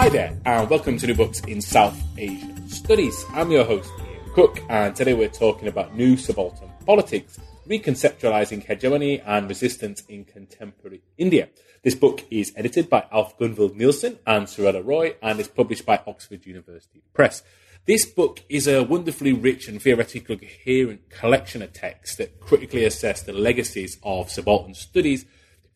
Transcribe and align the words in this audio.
Hi 0.00 0.08
there, 0.08 0.34
and 0.46 0.70
welcome 0.70 0.96
to 0.96 1.06
New 1.06 1.14
Books 1.14 1.40
in 1.40 1.60
South 1.60 1.94
Asian 2.16 2.66
Studies. 2.70 3.22
I'm 3.34 3.50
your 3.50 3.64
host, 3.64 3.92
Ian 4.00 4.32
Cook, 4.32 4.58
and 4.70 4.96
today 4.96 5.12
we're 5.12 5.28
talking 5.28 5.68
about 5.68 5.94
New 5.94 6.16
Subaltern 6.16 6.70
Politics, 6.86 7.38
reconceptualizing 7.68 8.64
hegemony 8.64 9.20
and 9.20 9.46
resistance 9.46 10.02
in 10.08 10.24
contemporary 10.24 11.02
India. 11.18 11.50
This 11.82 11.94
book 11.94 12.24
is 12.30 12.50
edited 12.56 12.88
by 12.88 13.04
Alf 13.12 13.38
Gunvald 13.38 13.76
Nilsen 13.76 14.18
and 14.26 14.46
Srila 14.46 14.82
Roy, 14.82 15.16
and 15.20 15.38
is 15.38 15.48
published 15.48 15.84
by 15.84 16.00
Oxford 16.06 16.46
University 16.46 17.02
Press. 17.12 17.42
This 17.84 18.06
book 18.06 18.42
is 18.48 18.66
a 18.66 18.82
wonderfully 18.82 19.34
rich 19.34 19.68
and 19.68 19.82
theoretically 19.82 20.38
coherent 20.38 21.10
collection 21.10 21.60
of 21.60 21.74
texts 21.74 22.16
that 22.16 22.40
critically 22.40 22.86
assess 22.86 23.22
the 23.22 23.34
legacies 23.34 23.98
of 24.02 24.30
subaltern 24.30 24.72
studies 24.72 25.26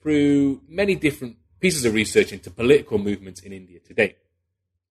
through 0.00 0.62
many 0.66 0.94
different 0.94 1.36
pieces 1.64 1.86
of 1.86 1.94
research 1.94 2.30
into 2.30 2.50
political 2.50 2.98
movements 2.98 3.40
in 3.40 3.50
India 3.50 3.80
today. 3.80 4.16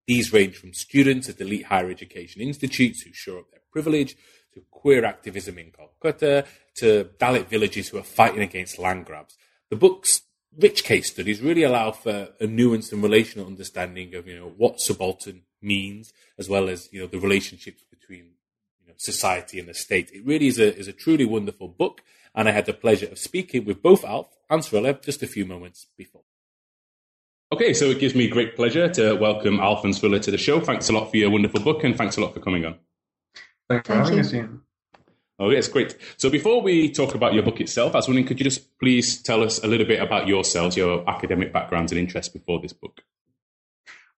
These 0.07 0.33
range 0.33 0.57
from 0.57 0.73
students 0.73 1.29
at 1.29 1.39
elite 1.39 1.67
higher 1.67 1.91
education 1.91 2.41
institutes 2.41 3.01
who 3.01 3.13
shore 3.13 3.41
up 3.41 3.51
their 3.51 3.59
privilege, 3.71 4.17
to 4.55 4.63
queer 4.71 5.05
activism 5.05 5.59
in 5.59 5.69
Calcutta, 5.69 6.45
to 6.77 7.11
Dalit 7.19 7.45
villages 7.45 7.89
who 7.89 7.99
are 7.99 8.09
fighting 8.19 8.41
against 8.41 8.79
land 8.79 9.05
grabs. 9.05 9.37
The 9.69 9.75
book's 9.75 10.23
rich 10.57 10.83
case 10.83 11.11
studies 11.11 11.41
really 11.41 11.61
allow 11.61 11.91
for 11.91 12.29
a 12.41 12.47
nuanced 12.47 12.91
and 12.91 13.03
relational 13.03 13.45
understanding 13.45 14.15
of, 14.15 14.27
you 14.27 14.35
know, 14.35 14.51
what 14.57 14.81
subaltern 14.81 15.43
means, 15.61 16.11
as 16.39 16.49
well 16.49 16.69
as, 16.69 16.89
you 16.91 16.99
know, 17.01 17.07
the 17.07 17.19
relationships 17.19 17.83
between 17.87 18.31
you 18.81 18.87
know, 18.87 18.95
society 18.97 19.59
and 19.59 19.69
the 19.69 19.75
state. 19.75 20.09
It 20.11 20.25
really 20.25 20.47
is 20.47 20.57
a, 20.57 20.75
is 20.75 20.87
a 20.87 20.93
truly 20.93 21.25
wonderful 21.25 21.67
book, 21.67 22.01
and 22.33 22.49
I 22.49 22.51
had 22.51 22.65
the 22.65 22.73
pleasure 22.73 23.09
of 23.11 23.19
speaking 23.19 23.63
with 23.63 23.83
both 23.83 24.03
Alf 24.03 24.29
and 24.49 24.63
Srila 24.63 25.03
just 25.03 25.21
a 25.21 25.27
few 25.27 25.45
moments 25.45 25.85
before. 25.95 26.23
Okay, 27.53 27.71
so 27.71 27.85
it 27.85 27.99
gives 27.99 28.15
me 28.15 28.27
great 28.27 28.55
pleasure 28.55 28.89
to 28.89 29.13
welcome 29.13 29.59
Alf 29.59 29.83
and 29.83 29.93
Srila 29.93 30.19
to 30.23 30.31
the 30.31 30.39
show. 30.39 30.59
Thanks 30.59 30.89
a 30.89 30.91
lot 30.91 31.11
for 31.11 31.17
your 31.17 31.29
wonderful 31.29 31.59
book 31.59 31.83
and 31.83 31.95
thanks 31.95 32.17
a 32.17 32.21
lot 32.21 32.33
for 32.33 32.39
coming 32.39 32.65
on. 32.65 32.79
Thanks 33.69 33.85
for 33.85 33.93
Thank 33.93 34.05
having 34.05 34.13
you. 34.15 34.21
us, 34.21 34.33
Ian. 34.33 34.61
Oh, 35.37 35.51
yes, 35.51 35.67
great. 35.67 35.95
So 36.17 36.31
before 36.31 36.63
we 36.63 36.89
talk 36.89 37.13
about 37.13 37.35
your 37.35 37.43
book 37.43 37.61
itself, 37.61 37.93
I 37.93 37.99
was 37.99 38.07
wondering, 38.07 38.25
could 38.25 38.39
you 38.39 38.43
just 38.43 38.75
please 38.79 39.21
tell 39.21 39.43
us 39.43 39.63
a 39.63 39.67
little 39.67 39.85
bit 39.85 40.01
about 40.01 40.27
yourselves, 40.27 40.75
your 40.75 41.07
academic 41.07 41.53
backgrounds 41.53 41.91
and 41.91 41.99
interests 41.99 42.33
before 42.33 42.59
this 42.59 42.73
book? 42.73 43.03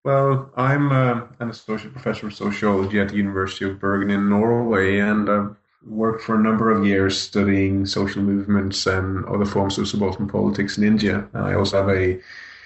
Well, 0.05 0.49
I'm 0.55 0.93
uh, 0.93 1.23
an 1.41 1.49
associate 1.49 1.91
professor 1.91 2.27
of 2.27 2.33
sociology 2.33 3.01
at 3.01 3.09
the 3.09 3.17
University 3.17 3.65
of 3.65 3.81
Bergen 3.81 4.11
in 4.11 4.29
Norway, 4.29 4.99
and 4.99 5.29
I've 5.29 5.55
worked 5.85 6.23
for 6.23 6.35
a 6.35 6.41
number 6.41 6.71
of 6.71 6.85
years 6.85 7.19
studying 7.19 7.85
social 7.85 8.21
movements 8.21 8.87
and 8.87 9.25
other 9.25 9.45
forms 9.45 9.77
of 9.77 9.89
subaltern 9.89 10.29
politics 10.29 10.77
in 10.77 10.85
India. 10.85 11.27
And 11.33 11.43
I 11.43 11.55
also 11.55 11.85
have 11.85 11.89
a 11.89 12.21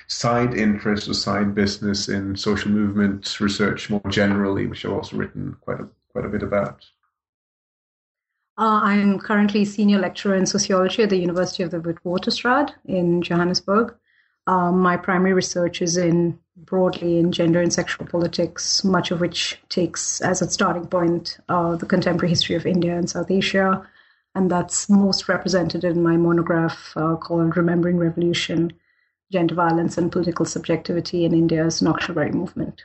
side 0.09 0.55
interest, 0.55 1.07
or 1.07 1.13
side 1.13 1.55
business 1.55 2.09
in 2.09 2.35
social 2.35 2.71
movement 2.71 3.39
research 3.39 3.89
more 3.89 4.01
generally, 4.09 4.65
which 4.65 4.83
I've 4.83 4.91
also 4.91 5.15
written 5.15 5.55
quite 5.61 5.79
a 5.79 5.87
quite 6.11 6.25
a 6.25 6.29
bit 6.29 6.43
about. 6.43 6.85
Uh, 8.57 8.81
I'm 8.83 9.19
currently 9.19 9.63
senior 9.63 9.99
lecturer 9.99 10.35
in 10.35 10.45
sociology 10.45 11.03
at 11.03 11.09
the 11.09 11.17
University 11.17 11.63
of 11.63 11.71
the 11.71 11.79
Witwatersrand 11.79 12.71
in 12.85 13.21
Johannesburg. 13.21 13.95
Um, 14.47 14.81
my 14.81 14.97
primary 14.97 15.31
research 15.31 15.81
is 15.81 15.95
in 15.95 16.37
broadly 16.57 17.19
in 17.19 17.31
gender 17.31 17.61
and 17.61 17.71
sexual 17.71 18.05
politics, 18.05 18.83
much 18.83 19.11
of 19.11 19.21
which 19.21 19.61
takes 19.69 20.19
as 20.21 20.41
its 20.41 20.55
starting 20.55 20.87
point 20.87 21.37
uh, 21.47 21.75
the 21.75 21.85
contemporary 21.85 22.29
history 22.29 22.55
of 22.55 22.65
India 22.65 22.97
and 22.97 23.09
South 23.09 23.31
Asia, 23.31 23.87
and 24.35 24.49
that's 24.51 24.89
most 24.89 25.29
represented 25.29 25.83
in 25.83 26.03
my 26.03 26.17
monograph 26.17 26.93
uh, 26.97 27.15
called 27.15 27.55
"Remembering 27.55 27.97
Revolution: 27.97 28.73
Gender 29.31 29.55
Violence 29.55 29.97
and 29.97 30.11
Political 30.11 30.45
Subjectivity 30.45 31.25
in 31.25 31.33
India's 31.33 31.81
Naxalbari 31.81 32.33
Movement." 32.33 32.83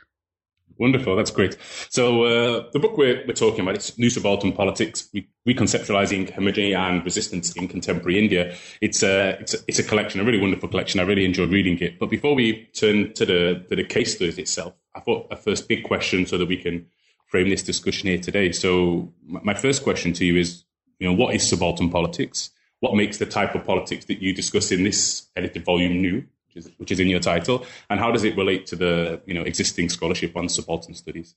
Wonderful, 0.77 1.15
that's 1.15 1.31
great. 1.31 1.57
So 1.89 2.23
uh, 2.25 2.65
the 2.73 2.79
book 2.79 2.97
we're, 2.97 3.23
we're 3.25 3.33
talking 3.33 3.61
about 3.61 3.75
it's 3.75 3.97
New 3.97 4.09
Subaltern 4.09 4.51
Politics: 4.51 5.07
Re- 5.13 5.27
Reconceptualizing 5.47 6.29
Hegemony 6.29 6.73
and 6.73 7.03
Resistance 7.05 7.55
in 7.55 7.69
Contemporary 7.69 8.19
India. 8.19 8.55
It's 8.81 9.01
a 9.01 9.37
it's 9.39 9.53
a, 9.53 9.57
it's 9.67 9.79
a 9.79 9.83
collection, 9.83 10.19
a 10.19 10.25
really 10.25 10.39
wonderful 10.39 10.67
collection. 10.67 10.99
I 10.99 11.03
really 11.03 11.23
enjoyed 11.23 11.49
reading 11.49 11.79
it. 11.79 11.97
But 11.97 12.09
before 12.09 12.35
we 12.35 12.65
turn 12.73 13.13
to 13.13 13.25
the 13.25 13.65
to 13.69 13.75
the 13.75 13.85
case 13.85 14.15
studies 14.15 14.37
itself, 14.37 14.73
I 14.93 14.99
thought 14.99 15.27
a 15.31 15.37
first 15.37 15.69
big 15.69 15.85
question 15.85 16.25
so 16.25 16.37
that 16.37 16.47
we 16.47 16.57
can 16.57 16.87
frame 17.27 17.49
this 17.49 17.63
discussion 17.63 18.09
here 18.09 18.19
today. 18.19 18.51
So 18.51 19.13
my 19.25 19.53
first 19.53 19.83
question 19.83 20.11
to 20.13 20.25
you 20.25 20.37
is, 20.37 20.65
you 20.99 21.07
know, 21.07 21.13
what 21.13 21.33
is 21.35 21.47
subaltern 21.47 21.89
politics? 21.89 22.49
What 22.81 22.95
makes 22.95 23.17
the 23.17 23.25
type 23.25 23.55
of 23.55 23.63
politics 23.63 24.05
that 24.05 24.21
you 24.21 24.33
discuss 24.33 24.71
in 24.71 24.83
this 24.83 25.29
edited 25.37 25.63
volume 25.63 26.01
new? 26.01 26.25
Which 26.55 26.65
is, 26.65 26.71
which 26.77 26.91
is 26.91 26.99
in 27.01 27.07
your 27.09 27.19
title, 27.19 27.65
and 27.89 27.99
how 27.99 28.11
does 28.11 28.23
it 28.23 28.37
relate 28.37 28.65
to 28.67 28.77
the 28.77 29.21
you 29.25 29.33
know 29.33 29.41
existing 29.41 29.89
scholarship 29.89 30.37
on 30.37 30.47
subaltern 30.47 30.95
studies? 30.95 31.35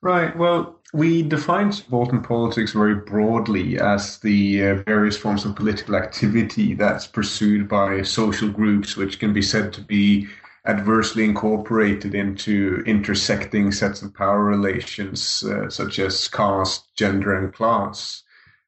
Right. 0.00 0.36
Well, 0.36 0.80
we 0.92 1.22
define 1.22 1.72
subaltern 1.72 2.22
politics 2.22 2.72
very 2.72 2.96
broadly 2.96 3.78
as 3.78 4.18
the 4.18 4.62
uh, 4.62 4.74
various 4.86 5.16
forms 5.16 5.44
of 5.44 5.54
political 5.54 5.94
activity 5.94 6.74
that's 6.74 7.06
pursued 7.06 7.68
by 7.68 8.02
social 8.02 8.48
groups, 8.48 8.96
which 8.96 9.18
can 9.18 9.32
be 9.32 9.42
said 9.42 9.72
to 9.74 9.80
be 9.80 10.28
adversely 10.66 11.24
incorporated 11.24 12.14
into 12.14 12.82
intersecting 12.86 13.72
sets 13.72 14.02
of 14.02 14.14
power 14.14 14.44
relations, 14.44 15.44
uh, 15.44 15.68
such 15.68 15.98
as 15.98 16.28
caste, 16.28 16.94
gender, 16.96 17.36
and 17.36 17.52
class. 17.52 18.22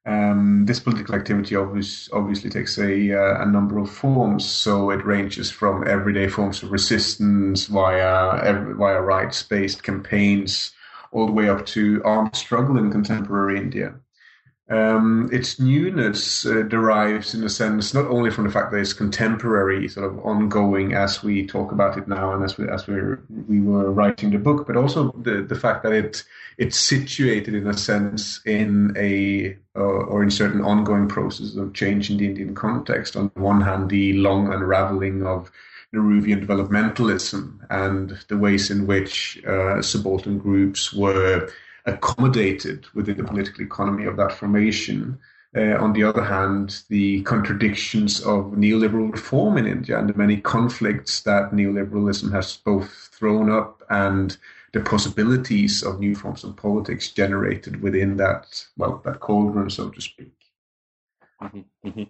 Um, 0.07 0.67
this 0.67 0.81
political 0.81 1.15
activity 1.15 1.57
obvious, 1.57 2.11
obviously 2.13 2.51
takes 2.51 2.77
a, 2.79 3.13
uh, 3.13 3.43
a 3.43 3.47
number 3.47 3.79
of 3.79 3.91
forms. 3.91 4.45
So 4.45 4.91
it 4.91 5.05
ranges 5.05 5.51
from 5.51 5.87
everyday 5.89 6.29
forms 6.29 6.63
of 6.63 6.71
resistance 6.71 7.67
via 7.67 8.43
ev- 8.43 8.77
via 8.77 9.01
rights-based 9.01 9.83
campaigns, 9.83 10.73
all 11.11 11.27
the 11.27 11.33
way 11.33 11.49
up 11.49 11.65
to 11.67 12.03
armed 12.05 12.37
struggle 12.37 12.77
in 12.77 12.91
contemporary 12.91 13.59
India. 13.59 13.95
Um, 14.71 15.29
its 15.31 15.61
newness 15.61 16.47
uh, 16.47 16.63
derives, 16.63 17.35
in 17.35 17.45
a 17.45 17.51
sense, 17.51 17.93
not 17.93 18.07
only 18.07 18.31
from 18.31 18.45
the 18.45 18.51
fact 18.51 18.73
that 18.73 18.79
it's 18.79 18.95
contemporary, 18.95 19.89
sort 19.89 20.11
of 20.11 20.19
ongoing 20.25 20.95
as 20.95 21.23
we 21.23 21.47
talk 21.47 21.71
about 21.71 21.99
it 21.99 22.09
now, 22.09 22.33
and 22.33 22.43
as 22.43 22.57
we 22.57 22.67
as 22.71 22.87
we 22.87 22.95
we 23.47 23.61
were 23.61 23.93
writing 23.93 24.31
the 24.31 24.39
book, 24.39 24.67
but 24.67 24.77
also 24.77 25.13
the 25.23 25.43
the 25.43 25.55
fact 25.55 25.83
that 25.83 25.93
it 25.93 26.25
it's 26.57 26.79
situated 26.79 27.55
in 27.55 27.67
a 27.67 27.75
sense 27.75 28.41
in 28.47 28.95
a 28.97 29.55
uh, 29.77 29.81
or 29.81 30.23
in 30.23 30.31
certain 30.31 30.63
ongoing 30.63 31.09
processes 31.09 31.57
of 31.57 31.75
change 31.75 32.11
in 32.11 32.17
the 32.17 32.25
Indian 32.25 32.55
context. 32.55 33.17
On 33.17 33.31
the 33.35 33.43
one 33.43 33.61
hand, 33.61 33.91
the 33.91 34.15
long 34.15 34.51
unraveling 34.51 35.27
of 35.27 35.51
Nehruvian 35.95 36.45
developmentalism 36.45 37.59
and 37.69 38.19
the 38.29 38.39
ways 38.39 38.71
in 38.71 38.87
which 38.87 39.43
uh, 39.45 39.83
subaltern 39.83 40.39
groups 40.39 40.93
were 40.93 41.51
accommodated 41.87 42.87
within 42.95 43.17
the 43.17 43.25
political 43.25 43.63
economy 43.63 44.05
of 44.05 44.17
that 44.17 44.33
formation. 44.33 45.19
Uh, 45.57 45.77
on 45.79 45.93
the 45.93 46.03
other 46.03 46.25
hand, 46.25 46.83
the 46.89 47.23
contradictions 47.23 48.21
of 48.23 48.47
neoliberal 48.53 49.13
reform 49.13 49.57
in 49.57 49.67
India 49.67 49.99
and 49.99 50.09
the 50.09 50.19
many 50.19 50.37
conflicts 50.39 51.21
that 51.21 51.53
neoliberalism 51.53 52.33
has 52.33 52.57
both 52.57 53.11
thrown 53.13 53.51
up 53.51 53.83
and 53.91 54.37
the 54.73 54.81
possibilities 54.81 55.85
of 55.85 56.01
new 56.01 56.17
forms 56.17 56.43
of 56.43 56.57
politics 56.57 57.13
generated 57.13 57.81
within 57.81 58.17
that, 58.17 58.67
well, 58.77 59.01
that 59.05 59.21
cauldron, 59.21 59.71
so 59.71 59.89
to 59.89 60.01
speak. 60.01 60.35
Mm-hmm, 61.41 61.89
mm-hmm. 61.89 62.03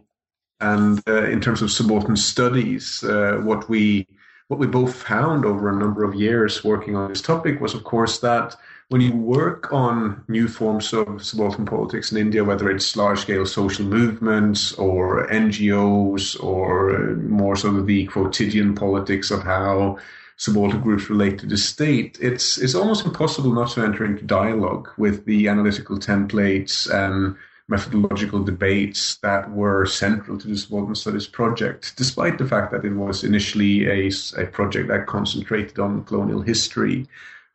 And 0.60 1.02
uh, 1.06 1.24
in 1.24 1.42
terms 1.42 1.60
of 1.60 1.70
subaltern 1.70 2.16
studies, 2.16 3.04
uh, 3.04 3.40
what 3.42 3.68
we 3.68 4.06
what 4.48 4.60
we 4.60 4.66
both 4.66 4.94
found 4.94 5.44
over 5.44 5.70
a 5.70 5.78
number 5.78 6.04
of 6.04 6.14
years 6.14 6.62
working 6.62 6.96
on 6.96 7.08
this 7.08 7.22
topic 7.22 7.60
was, 7.60 7.74
of 7.74 7.84
course, 7.84 8.18
that 8.18 8.56
when 8.88 9.00
you 9.00 9.12
work 9.16 9.72
on 9.72 10.22
new 10.28 10.46
forms 10.46 10.92
of 10.92 11.24
subaltern 11.24 11.64
politics 11.64 12.12
in 12.12 12.18
India, 12.18 12.44
whether 12.44 12.70
it's 12.70 12.96
large 12.96 13.20
scale 13.20 13.46
social 13.46 13.86
movements 13.86 14.72
or 14.74 15.26
NGOs 15.28 16.42
or 16.42 16.94
uh, 16.94 17.14
more 17.14 17.56
sort 17.56 17.76
of 17.76 17.86
the 17.86 18.06
quotidian 18.06 18.74
politics 18.74 19.30
of 19.30 19.42
how 19.42 19.98
subaltern 20.36 20.82
groups 20.82 21.08
relate 21.08 21.38
to 21.38 21.46
the 21.46 21.56
state, 21.56 22.18
it's, 22.20 22.58
it's 22.58 22.74
almost 22.74 23.06
impossible 23.06 23.52
not 23.52 23.70
to 23.70 23.82
enter 23.82 24.04
into 24.04 24.24
dialogue 24.24 24.90
with 24.98 25.24
the 25.24 25.48
analytical 25.48 25.96
templates 25.96 26.92
and 26.92 27.36
methodological 27.68 28.42
debates 28.42 29.16
that 29.16 29.50
were 29.50 29.86
central 29.86 30.38
to 30.38 30.48
the 30.48 30.56
Subaltern 30.56 30.94
Studies 30.94 31.26
project, 31.26 31.94
despite 31.96 32.38
the 32.38 32.46
fact 32.46 32.72
that 32.72 32.84
it 32.84 32.92
was 32.92 33.24
initially 33.24 33.86
a, 33.86 34.10
a 34.36 34.46
project 34.46 34.88
that 34.88 35.06
concentrated 35.06 35.78
on 35.78 36.04
colonial 36.04 36.42
history. 36.42 37.06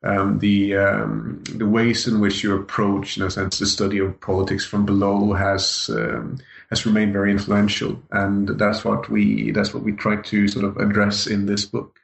Um, 0.02 0.40
the 0.40 0.78
um, 0.78 1.44
the 1.44 1.68
ways 1.68 2.08
in 2.08 2.22
which 2.22 2.42
you 2.42 2.56
approach, 2.56 3.18
in 3.18 3.24
a 3.24 3.30
sense, 3.30 3.60
the 3.60 3.66
study 3.66 4.00
of 4.00 4.20
politics 4.22 4.64
from 4.66 4.86
below 4.86 5.34
has 5.34 5.90
um, 5.94 6.38
has 6.70 6.86
remained 6.86 7.12
very 7.12 7.32
influential, 7.32 8.02
and 8.12 8.48
that's 8.48 8.86
what 8.86 9.10
we 9.10 9.52
that's 9.52 9.74
what 9.74 9.84
we 9.84 9.92
try 9.92 10.16
to 10.16 10.48
sort 10.48 10.64
of 10.64 10.78
address 10.78 11.28
in 11.28 11.48
this 11.48 11.66
book. 11.66 11.99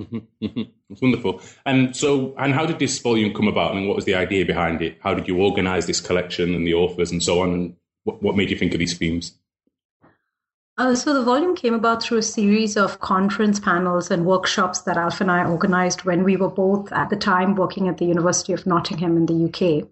Mm-hmm, 0.00 0.44
mm-hmm. 0.44 0.62
It's 0.90 1.00
wonderful. 1.00 1.40
And 1.64 1.96
so, 1.96 2.34
and 2.36 2.52
how 2.52 2.66
did 2.66 2.78
this 2.78 2.98
volume 2.98 3.32
come 3.32 3.48
about? 3.48 3.68
I 3.68 3.70
and 3.70 3.80
mean, 3.80 3.88
what 3.88 3.96
was 3.96 4.04
the 4.04 4.14
idea 4.14 4.44
behind 4.44 4.82
it? 4.82 4.98
How 5.00 5.14
did 5.14 5.26
you 5.26 5.40
organize 5.40 5.86
this 5.86 6.00
collection 6.00 6.54
and 6.54 6.66
the 6.66 6.74
authors 6.74 7.10
and 7.10 7.22
so 7.22 7.40
on? 7.40 7.52
And 7.52 7.76
what, 8.04 8.22
what 8.22 8.36
made 8.36 8.50
you 8.50 8.56
think 8.56 8.74
of 8.74 8.78
these 8.78 8.96
themes? 8.96 9.32
Uh, 10.78 10.94
so 10.94 11.14
the 11.14 11.22
volume 11.22 11.56
came 11.56 11.72
about 11.72 12.02
through 12.02 12.18
a 12.18 12.22
series 12.22 12.76
of 12.76 13.00
conference 13.00 13.58
panels 13.58 14.10
and 14.10 14.26
workshops 14.26 14.82
that 14.82 14.98
Alf 14.98 15.22
and 15.22 15.30
I 15.30 15.48
organized 15.48 16.04
when 16.04 16.22
we 16.22 16.36
were 16.36 16.50
both 16.50 16.92
at 16.92 17.08
the 17.08 17.16
time 17.16 17.54
working 17.54 17.88
at 17.88 17.96
the 17.96 18.04
University 18.04 18.52
of 18.52 18.66
Nottingham 18.66 19.16
in 19.16 19.24
the 19.24 19.44
UK. 19.46 19.88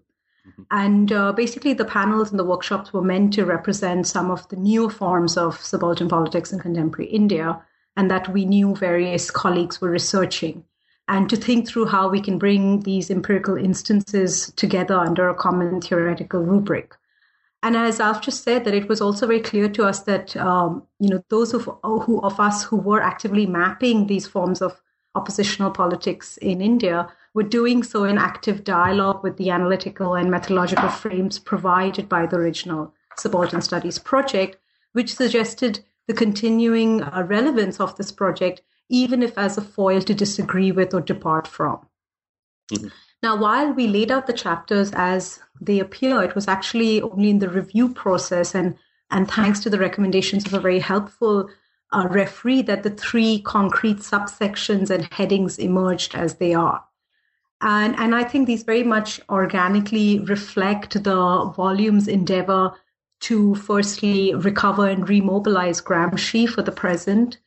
Mm-hmm. 0.47 0.63
And 0.69 1.11
uh, 1.11 1.33
basically, 1.33 1.73
the 1.73 1.85
panels 1.85 2.29
and 2.29 2.37
the 2.37 2.43
workshops 2.43 2.93
were 2.93 3.01
meant 3.01 3.33
to 3.33 3.45
represent 3.45 4.05
some 4.05 4.29
of 4.29 4.47
the 4.49 4.55
new 4.55 4.91
forms 4.91 5.37
of 5.37 5.59
subaltern 5.59 6.07
politics 6.07 6.53
in 6.53 6.59
contemporary 6.59 7.09
India, 7.09 7.59
and 7.97 8.11
that 8.11 8.31
we 8.31 8.45
knew 8.45 8.75
various 8.75 9.31
colleagues 9.31 9.79
were 9.79 9.89
researching, 9.89 10.63
and 11.07 11.29
to 11.29 11.35
think 11.35 11.67
through 11.67 11.85
how 11.85 12.09
we 12.09 12.21
can 12.21 12.37
bring 12.37 12.81
these 12.81 13.09
empirical 13.09 13.57
instances 13.57 14.51
together 14.55 14.95
under 14.95 15.29
a 15.29 15.35
common 15.35 15.81
theoretical 15.81 16.41
rubric. 16.41 16.95
And 17.63 17.75
as 17.75 17.99
Alf 17.99 18.21
just 18.21 18.43
said, 18.43 18.63
that 18.65 18.75
it 18.75 18.87
was 18.87 19.01
also 19.01 19.25
very 19.25 19.39
clear 19.39 19.67
to 19.69 19.85
us 19.85 20.01
that 20.01 20.35
um, 20.37 20.83
you 20.99 21.09
know 21.09 21.23
those 21.29 21.53
of 21.53 21.69
who 21.83 22.19
of 22.21 22.39
us 22.39 22.63
who 22.63 22.77
were 22.77 23.01
actively 23.01 23.45
mapping 23.45 24.07
these 24.07 24.27
forms 24.27 24.61
of 24.61 24.81
oppositional 25.15 25.71
politics 25.71 26.37
in 26.37 26.61
India 26.61 27.07
were 27.33 27.43
doing 27.43 27.83
so 27.83 28.03
in 28.03 28.17
active 28.17 28.63
dialogue 28.63 29.23
with 29.23 29.37
the 29.37 29.49
analytical 29.49 30.13
and 30.15 30.29
methodological 30.29 30.89
frames 30.89 31.39
provided 31.39 32.07
by 32.07 32.25
the 32.25 32.37
original 32.37 32.93
Subaltern 33.17 33.61
Studies 33.61 33.99
project, 33.99 34.57
which 34.93 35.15
suggested 35.15 35.79
the 36.07 36.13
continuing 36.13 37.01
uh, 37.01 37.23
relevance 37.27 37.79
of 37.79 37.95
this 37.95 38.11
project, 38.11 38.61
even 38.89 39.23
if 39.23 39.37
as 39.37 39.57
a 39.57 39.61
foil 39.61 40.01
to 40.01 40.13
disagree 40.13 40.71
with 40.71 40.93
or 40.93 41.01
depart 41.01 41.47
from. 41.47 41.85
Mm-hmm. 42.71 42.87
Now, 43.23 43.35
while 43.35 43.73
we 43.73 43.87
laid 43.87 44.11
out 44.11 44.27
the 44.27 44.33
chapters 44.33 44.91
as 44.93 45.39
they 45.59 45.79
appear, 45.79 46.21
it 46.21 46.35
was 46.35 46.47
actually 46.47 47.01
only 47.01 47.29
in 47.29 47.39
the 47.39 47.49
review 47.49 47.89
process 47.89 48.53
and, 48.53 48.75
and 49.09 49.29
thanks 49.29 49.59
to 49.61 49.69
the 49.69 49.79
recommendations 49.79 50.45
of 50.45 50.53
a 50.53 50.59
very 50.59 50.79
helpful 50.79 51.49
uh, 51.91 52.07
referee 52.09 52.61
that 52.63 52.83
the 52.83 52.89
three 52.89 53.41
concrete 53.41 53.97
subsections 53.97 54.89
and 54.89 55.11
headings 55.11 55.57
emerged 55.57 56.13
as 56.13 56.35
they 56.35 56.53
are. 56.53 56.83
And, 57.61 57.95
and 57.97 58.13
I 58.13 58.23
think 58.23 58.47
these 58.47 58.63
very 58.63 58.83
much 58.83 59.19
organically 59.29 60.19
reflect 60.19 61.03
the 61.03 61.51
volume's 61.55 62.07
endeavor 62.07 62.73
to 63.27 63.55
firstly 63.55 64.33
recover 64.33 64.87
and 64.87 65.07
remobilize 65.07 65.83
Gramsci 65.83 66.47
for 66.47 66.61
the 66.61 66.71
present, 66.71 67.37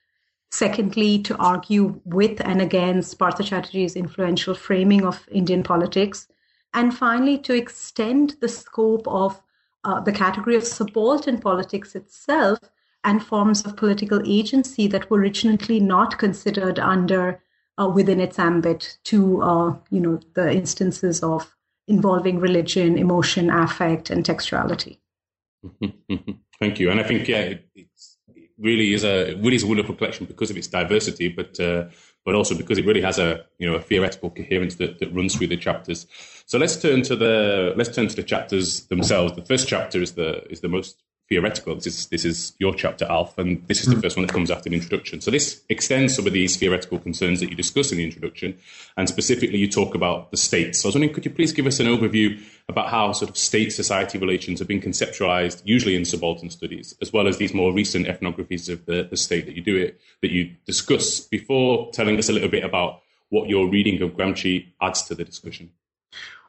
Secondly, 0.50 1.19
to 1.22 1.36
argue 1.36 2.00
with 2.04 2.40
and 2.40 2.62
against 2.62 3.19
Partha 3.19 3.42
Chatterjee's 3.42 3.96
influential 3.96 4.54
framing 4.54 5.04
of 5.04 5.28
Indian 5.30 5.62
politics. 5.62 6.26
And 6.72 6.96
finally, 6.96 7.38
to 7.38 7.54
extend 7.54 8.36
the 8.40 8.48
scope 8.48 9.06
of 9.06 9.42
uh, 9.84 10.00
the 10.00 10.12
category 10.12 10.56
of 10.56 10.64
subaltern 10.64 11.38
politics 11.38 11.94
itself 11.94 12.58
and 13.04 13.25
forms 13.25 13.64
of 13.64 13.76
political 13.76 14.22
agency 14.26 14.86
that 14.88 15.10
were 15.10 15.19
originally 15.19 15.80
not 15.80 16.19
considered 16.19 16.78
under 16.78 17.42
uh, 17.80 17.88
within 17.88 18.20
its 18.20 18.38
ambit 18.38 18.98
to 19.04 19.42
uh, 19.42 19.76
you 19.90 20.00
know 20.00 20.19
the 20.34 20.50
instances 20.50 21.22
of 21.22 21.54
involving 21.86 22.40
religion, 22.40 22.98
emotion, 22.98 23.50
affect, 23.50 24.10
and 24.10 24.25
textuality. 24.25 24.98
Thank 26.60 26.81
you, 26.81 26.90
and 26.90 27.00
I 27.00 27.02
think 27.02 27.28
yeah, 27.28 27.55
it's 27.75 28.19
really 28.58 28.93
is 28.93 29.05
a 29.05 29.34
really 29.34 29.56
is 29.56 29.64
a 29.64 29.66
wonderful 29.66 29.94
collection 29.94 30.26
because 30.26 30.50
of 30.50 30.56
its 30.56 30.66
diversity, 30.66 31.28
but 31.28 31.58
uh, 31.60 31.88
but 32.25 32.34
also 32.34 32.56
because 32.56 32.78
it 32.78 32.87
really 32.87 33.00
has 33.00 33.19
a 33.19 33.44
you 33.58 33.70
know 33.70 33.76
a 33.76 33.81
theoretical 33.81 34.31
coherence 34.31 34.76
that, 34.76 34.99
that 34.99 35.14
runs 35.14 35.34
through 35.37 35.46
the 35.49 35.56
chapters. 35.56 36.06
So 36.46 36.58
let's 36.58 36.76
turn 36.76 37.02
to 37.02 37.16
the 37.16 37.75
let's 37.76 37.94
turn 37.94 38.08
to 38.08 38.16
the 38.16 38.22
chapters 38.22 38.87
themselves. 38.87 39.34
The 39.34 39.44
first 39.44 39.69
chapter 39.69 40.00
is 40.02 40.12
the 40.12 40.44
is 40.50 40.60
the 40.60 40.69
most 40.69 41.02
theoretical. 41.28 41.75
This 41.75 41.86
is 41.86 42.06
this 42.06 42.25
is 42.25 42.54
your 42.58 42.75
chapter, 42.75 43.04
Alf, 43.04 43.36
and 43.38 43.66
this 43.69 43.80
is 43.80 43.86
the 43.86 43.94
hmm. 43.94 44.00
first 44.00 44.16
one 44.16 44.26
that 44.26 44.32
comes 44.32 44.50
after 44.50 44.69
the 44.69 44.76
introduction. 44.76 45.20
So 45.20 45.30
this 45.30 45.62
extends 45.69 46.14
some 46.14 46.26
of 46.26 46.32
these 46.32 46.56
theoretical 46.56 46.98
concerns 46.98 47.40
that 47.40 47.50
you 47.50 47.56
discuss 47.56 47.92
in 47.92 47.98
the 47.98 48.04
introduction, 48.04 48.56
and 48.96 49.08
specifically 49.08 49.58
you 49.58 49.70
talk 49.70 49.94
about 49.94 50.30
the 50.30 50.36
state. 50.36 50.75
So 50.75 50.86
I 50.86 50.88
was 50.88 50.94
wondering, 50.94 51.14
could 51.14 51.25
you 51.25 51.30
please 51.30 51.52
give 51.52 51.66
us 51.66 51.80
an 51.80 51.86
overview 51.86 52.40
about 52.69 52.88
how 52.88 53.12
sort 53.12 53.30
of 53.30 53.36
state-society 53.36 54.19
relations 54.19 54.58
have 54.58 54.69
been 54.69 54.80
conceptualized, 54.80 55.62
usually 55.64 55.96
in 55.96 56.04
subaltern 56.04 56.50
studies, 56.50 56.94
as 57.00 57.12
well 57.12 57.26
as 57.26 57.38
these 57.38 57.54
more 57.54 57.72
recent 57.72 58.06
ethnographies 58.06 58.69
of 58.69 58.84
the, 58.86 59.06
the 59.08 59.16
state 59.16 59.46
that 59.46 59.54
you 59.54 59.62
do 59.62 59.76
it 59.76 60.00
that 60.22 60.30
you 60.30 60.50
discuss 60.66 61.20
before 61.20 61.90
telling 61.92 62.19
us 62.19 62.28
a 62.28 62.32
little 62.32 62.48
bit 62.48 62.64
about 62.64 63.00
what 63.30 63.48
your 63.48 63.69
reading 63.69 64.00
of 64.02 64.12
Gramsci 64.12 64.66
adds 64.80 65.02
to 65.04 65.14
the 65.14 65.25
discussion. 65.25 65.70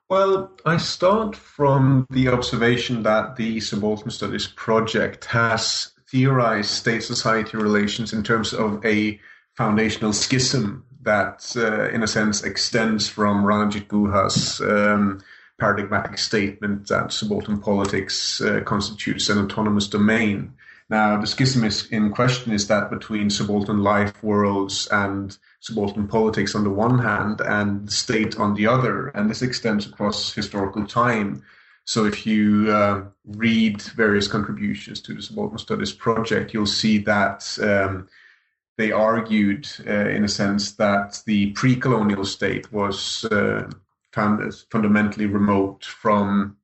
Well, 0.10 0.52
I 0.66 0.78
start 0.78 1.36
from 1.36 2.08
the 2.10 2.30
observation 2.30 3.04
that 3.04 3.36
the 3.36 3.60
Subaltern 3.60 4.10
Studies 4.10 4.48
project 4.48 5.26
has 5.26 5.92
theorized 6.10 6.72
state 6.72 7.04
society 7.04 7.58
relations 7.58 8.12
in 8.12 8.24
terms 8.24 8.52
of 8.52 8.84
a 8.84 9.20
foundational 9.56 10.12
schism 10.14 10.84
that, 11.04 11.54
uh, 11.56 11.90
in 11.90 12.02
a 12.02 12.08
sense, 12.08 12.44
extends 12.44 13.08
from 13.08 13.44
Ranajit 13.44 13.88
Guha's 13.88 14.60
um, 14.62 15.22
paradigmatic 15.60 16.18
statement 16.18 16.88
that 16.88 17.14
subaltern 17.14 17.60
politics 17.60 18.42
uh, 18.42 18.62
constitutes 18.62 19.30
an 19.30 19.38
autonomous 19.38 19.88
domain. 19.88 20.54
Now, 20.90 21.22
the 21.22 21.28
schism 21.28 21.64
is 21.64 21.88
in 21.92 22.12
question 22.12 22.52
is 22.52 22.68
that 22.68 22.90
between 22.90 23.30
subaltern 23.30 23.84
life 23.84 24.24
worlds 24.24 24.88
and 24.92 25.38
subaltern 25.60 26.08
politics 26.08 26.56
on 26.56 26.64
the 26.64 26.72
one 26.72 26.98
hand 26.98 27.42
and 27.42 27.88
the 27.88 27.92
state 27.92 28.40
on 28.40 28.56
the 28.56 28.66
other, 28.66 29.10
and 29.10 29.30
this 29.30 29.44
extends 29.44 29.86
across 29.86 30.34
historical 30.34 30.88
time. 30.88 31.44
So, 31.86 32.06
if 32.06 32.26
you 32.26 32.72
uh, 32.72 33.04
read 33.26 33.82
various 33.82 34.28
contributions 34.28 35.00
to 35.02 35.14
the 35.14 35.22
Subaltern 35.22 35.60
Studies 35.60 35.94
project, 35.94 36.54
you'll 36.54 36.66
see 36.66 36.98
that 37.00 37.58
um, 37.62 38.08
they 38.78 38.92
argued, 38.92 39.68
uh, 39.88 40.10
in 40.10 40.24
a 40.24 40.28
sense, 40.28 40.72
that 40.74 41.22
the 41.26 41.52
pre 41.52 41.76
colonial 41.76 42.26
state 42.26 42.72
was 42.72 43.26
uh, 43.26 43.70
fundamentally 44.12 45.28
remote 45.28 45.86
from 45.86 46.58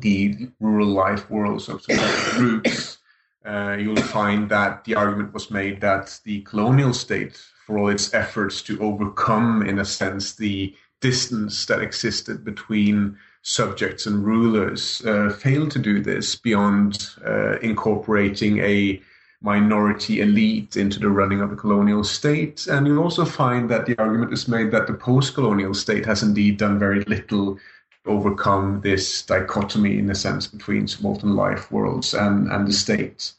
the 0.00 0.48
rural 0.60 0.88
life 0.88 1.30
worlds 1.30 1.68
of 1.68 1.82
subaltern 1.82 2.38
groups 2.38 2.98
uh, 3.44 3.76
you'll 3.78 3.96
find 3.96 4.48
that 4.50 4.84
the 4.84 4.94
argument 4.94 5.34
was 5.34 5.50
made 5.50 5.80
that 5.80 6.20
the 6.24 6.42
colonial 6.42 6.92
state, 6.92 7.40
for 7.66 7.78
all 7.78 7.88
its 7.88 8.12
efforts 8.14 8.62
to 8.62 8.80
overcome, 8.80 9.62
in 9.62 9.78
a 9.78 9.84
sense, 9.84 10.34
the 10.34 10.74
distance 11.00 11.66
that 11.66 11.82
existed 11.82 12.44
between 12.44 13.16
subjects 13.42 14.06
and 14.06 14.24
rulers, 14.24 15.04
uh, 15.04 15.30
failed 15.30 15.70
to 15.72 15.78
do 15.78 16.00
this 16.00 16.36
beyond 16.36 17.08
uh, 17.26 17.58
incorporating 17.58 18.58
a 18.58 19.00
minority 19.42 20.20
elite 20.20 20.76
into 20.76 21.00
the 21.00 21.08
running 21.10 21.40
of 21.40 21.50
the 21.50 21.56
colonial 21.56 22.04
state. 22.04 22.66
And 22.68 22.86
you'll 22.86 23.02
also 23.02 23.24
find 23.24 23.68
that 23.70 23.86
the 23.86 23.98
argument 23.98 24.32
is 24.32 24.46
made 24.46 24.70
that 24.70 24.86
the 24.86 24.94
post 24.94 25.34
colonial 25.34 25.74
state 25.74 26.06
has 26.06 26.22
indeed 26.22 26.58
done 26.58 26.78
very 26.78 27.00
little 27.04 27.58
overcome 28.06 28.80
this 28.82 29.22
dichotomy 29.22 29.98
in 29.98 30.10
a 30.10 30.14
sense 30.14 30.46
between 30.46 30.88
subaltern 30.88 31.36
life 31.36 31.70
worlds 31.70 32.14
and, 32.14 32.50
and 32.50 32.66
the 32.66 32.72
state. 32.72 33.32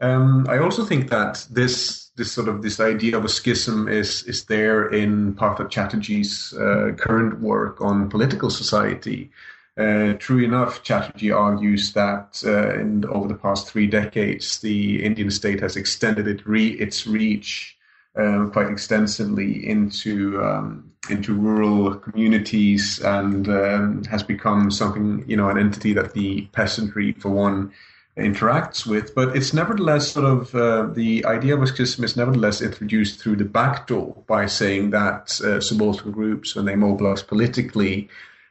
Um, 0.00 0.46
I 0.48 0.58
also 0.58 0.84
think 0.84 1.10
that 1.10 1.46
this 1.50 2.06
this 2.16 2.32
sort 2.32 2.48
of 2.48 2.62
this 2.62 2.80
idea 2.80 3.16
of 3.16 3.24
a 3.24 3.28
schism 3.28 3.88
is 3.88 4.22
is 4.24 4.44
there 4.44 4.88
in 4.88 5.34
Partha 5.34 5.64
Chatterjee's 5.64 6.54
uh, 6.54 6.92
current 6.96 7.40
work 7.40 7.80
on 7.80 8.10
political 8.10 8.50
society. 8.50 9.30
Uh, 9.78 10.14
true 10.14 10.42
enough, 10.42 10.82
Chatterjee 10.82 11.30
argues 11.30 11.92
that 11.92 12.42
uh, 12.46 12.80
in, 12.80 13.04
over 13.06 13.28
the 13.28 13.34
past 13.34 13.68
three 13.68 13.86
decades, 13.86 14.58
the 14.60 15.04
Indian 15.04 15.30
state 15.30 15.60
has 15.60 15.76
extended 15.76 16.26
it 16.26 16.46
re, 16.46 16.68
its 16.68 17.06
reach 17.06 17.76
uh, 18.16 18.46
quite 18.46 18.70
extensively 18.70 19.68
into 19.68 20.42
um, 20.42 20.90
into 21.10 21.34
rural 21.34 21.94
communities 21.94 23.00
and 23.00 23.48
um, 23.48 24.04
has 24.04 24.22
become 24.22 24.70
something 24.70 25.24
you 25.26 25.36
know 25.36 25.48
an 25.48 25.58
entity 25.58 25.92
that 25.94 26.14
the 26.14 26.42
peasantry, 26.52 27.12
for 27.12 27.30
one, 27.30 27.72
interacts 28.16 28.86
with. 28.86 29.14
But 29.14 29.36
it's 29.36 29.52
nevertheless 29.52 30.12
sort 30.12 30.26
of 30.26 30.54
uh, 30.54 30.86
the 30.92 31.24
idea 31.26 31.54
of 31.54 31.62
a 31.62 31.66
schism 31.66 32.04
is 32.04 32.16
nevertheless 32.16 32.62
introduced 32.62 33.20
through 33.20 33.36
the 33.36 33.44
back 33.44 33.86
door 33.86 34.22
by 34.26 34.46
saying 34.46 34.90
that 34.90 35.40
uh, 35.40 35.60
subaltern 35.60 36.12
groups, 36.12 36.56
when 36.56 36.64
they 36.64 36.76
mobilize 36.76 37.22
politically, 37.22 38.08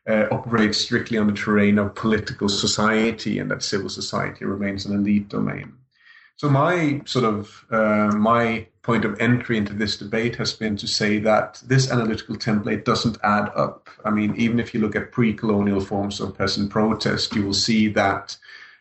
uh, 0.08 0.26
operates 0.32 0.78
strictly 0.78 1.18
on 1.18 1.28
the 1.28 1.34
terrain 1.34 1.80
of 1.80 1.96
political 1.96 2.48
society 2.48 3.40
and 3.40 3.50
that 3.50 3.64
civil 3.64 3.90
society 3.90 4.46
remains 4.46 4.86
an 4.86 4.96
elite 4.96 5.30
domain. 5.30 5.74
So 6.38 6.50
my 6.50 7.02
sort 7.06 7.26
of 7.26 7.66
uh, 7.72 8.12
my 8.16 8.68
point 8.86 9.04
of 9.04 9.20
entry 9.20 9.58
into 9.58 9.74
this 9.74 9.98
debate 9.98 10.36
has 10.36 10.54
been 10.54 10.78
to 10.78 10.88
say 10.88 11.18
that 11.18 11.60
this 11.66 11.92
analytical 11.92 12.36
template 12.36 12.86
doesn't 12.86 13.18
add 13.24 13.50
up. 13.56 13.90
I 14.06 14.12
mean, 14.12 14.36
even 14.36 14.60
if 14.60 14.74
you 14.74 14.80
look 14.80 14.96
at 14.96 15.12
pre-colonial 15.12 15.82
forms 15.82 16.22
of 16.22 16.38
peasant 16.38 16.70
protest, 16.70 17.36
you 17.36 17.44
will 17.44 17.56
see 17.56 17.88
that 17.90 18.38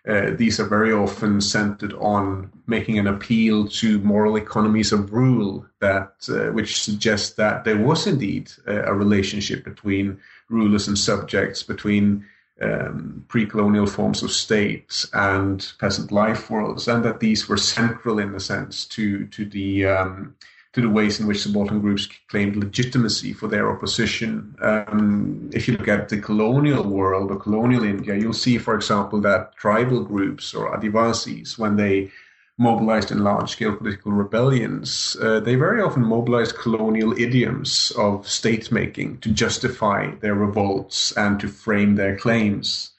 uh, 0.06 0.32
these 0.36 0.60
are 0.60 0.68
very 0.68 0.92
often 0.92 1.40
centered 1.40 1.94
on 1.94 2.52
making 2.66 2.98
an 2.98 3.06
appeal 3.06 3.66
to 3.66 3.98
moral 4.00 4.36
economies 4.36 4.92
of 4.92 5.10
rule 5.10 5.64
that 5.80 6.12
uh, 6.28 6.52
which 6.52 6.82
suggests 6.82 7.36
that 7.36 7.64
there 7.64 7.78
was 7.78 8.06
indeed 8.06 8.52
a, 8.66 8.80
a 8.82 8.92
relationship 8.92 9.64
between 9.64 10.20
rulers 10.50 10.86
and 10.86 10.98
subjects 10.98 11.62
between 11.62 12.26
um, 12.60 13.24
pre-colonial 13.28 13.86
forms 13.86 14.22
of 14.22 14.30
states 14.30 15.08
and 15.12 15.72
peasant 15.80 16.12
life 16.12 16.50
worlds, 16.50 16.88
and 16.88 17.04
that 17.04 17.20
these 17.20 17.48
were 17.48 17.56
central 17.56 18.18
in 18.18 18.34
a 18.34 18.40
sense 18.40 18.84
to 18.86 19.26
to 19.28 19.44
the 19.44 19.86
um, 19.86 20.36
to 20.74 20.80
the 20.80 20.88
ways 20.88 21.20
in 21.20 21.26
which 21.26 21.40
subaltern 21.40 21.80
groups 21.80 22.08
claimed 22.28 22.56
legitimacy 22.56 23.32
for 23.32 23.46
their 23.46 23.70
opposition. 23.70 24.56
Um, 24.60 25.48
if 25.52 25.68
you 25.68 25.76
look 25.76 25.86
at 25.88 26.08
the 26.08 26.20
colonial 26.20 26.82
world 26.82 27.30
or 27.30 27.38
colonial 27.38 27.84
India, 27.84 28.16
you'll 28.16 28.32
see, 28.32 28.58
for 28.58 28.74
example, 28.74 29.20
that 29.20 29.54
tribal 29.56 30.02
groups 30.02 30.52
or 30.52 30.76
Adivasis, 30.76 31.56
when 31.56 31.76
they 31.76 32.10
mobilized 32.58 33.10
in 33.10 33.24
large 33.24 33.50
scale 33.50 33.74
political 33.74 34.12
rebellions, 34.12 35.16
uh, 35.20 35.40
they 35.40 35.56
very 35.56 35.82
often 35.82 36.04
mobilized 36.04 36.56
colonial 36.56 37.12
idioms 37.18 37.92
of 37.96 38.28
state 38.28 38.70
making 38.70 39.18
to 39.18 39.30
justify 39.30 40.14
their 40.20 40.34
revolts 40.34 41.12
and 41.12 41.40
to 41.40 41.48
frame 41.48 41.96
their 41.96 42.16
claims. 42.16 42.90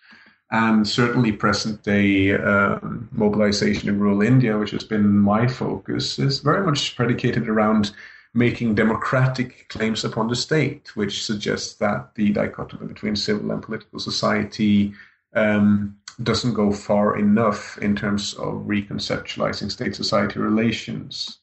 And 0.51 0.87
certainly, 0.87 1.31
present 1.31 1.83
day 1.83 2.33
um, 2.33 3.09
mobilization 3.11 3.89
in 3.89 3.99
rural 3.99 4.21
India, 4.21 4.57
which 4.57 4.71
has 4.71 4.83
been 4.83 5.17
my 5.17 5.47
focus, 5.47 6.19
is 6.19 6.39
very 6.39 6.65
much 6.65 6.95
predicated 6.95 7.47
around 7.47 7.91
making 8.33 8.75
democratic 8.75 9.67
claims 9.69 10.03
upon 10.03 10.27
the 10.27 10.35
state, 10.35 10.95
which 10.95 11.25
suggests 11.25 11.75
that 11.75 12.13
the 12.15 12.31
dichotomy 12.31 12.85
between 12.85 13.15
civil 13.15 13.49
and 13.51 13.63
political 13.63 13.97
society 13.97 14.93
um, 15.33 15.97
doesn't 16.23 16.53
go 16.53 16.71
far 16.71 17.17
enough 17.17 17.77
in 17.79 17.95
terms 17.95 18.33
of 18.35 18.65
reconceptualizing 18.65 19.71
state 19.71 19.95
society 19.95 20.39
relations. 20.39 21.39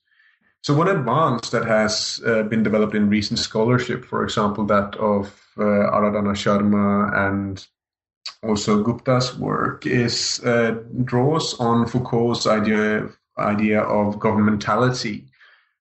So, 0.63 0.75
one 0.75 0.89
advance 0.89 1.51
that 1.51 1.67
has 1.67 2.23
uh, 2.25 2.45
been 2.45 2.63
developed 2.63 2.95
in 2.95 3.09
recent 3.09 3.39
scholarship, 3.39 4.05
for 4.05 4.23
example, 4.23 4.65
that 4.67 4.95
of 4.97 5.27
uh, 5.59 5.63
Aradhana 5.63 6.35
Sharma 6.35 7.29
and 7.29 7.67
also 8.43 8.83
Gupta's 8.83 9.37
work, 9.37 9.87
is 9.87 10.41
uh, 10.45 10.79
draws 11.05 11.59
on 11.59 11.87
Foucault's 11.87 12.47
idea 12.47 13.09
idea 13.39 13.81
of 13.81 14.17
governmentality 14.17 15.25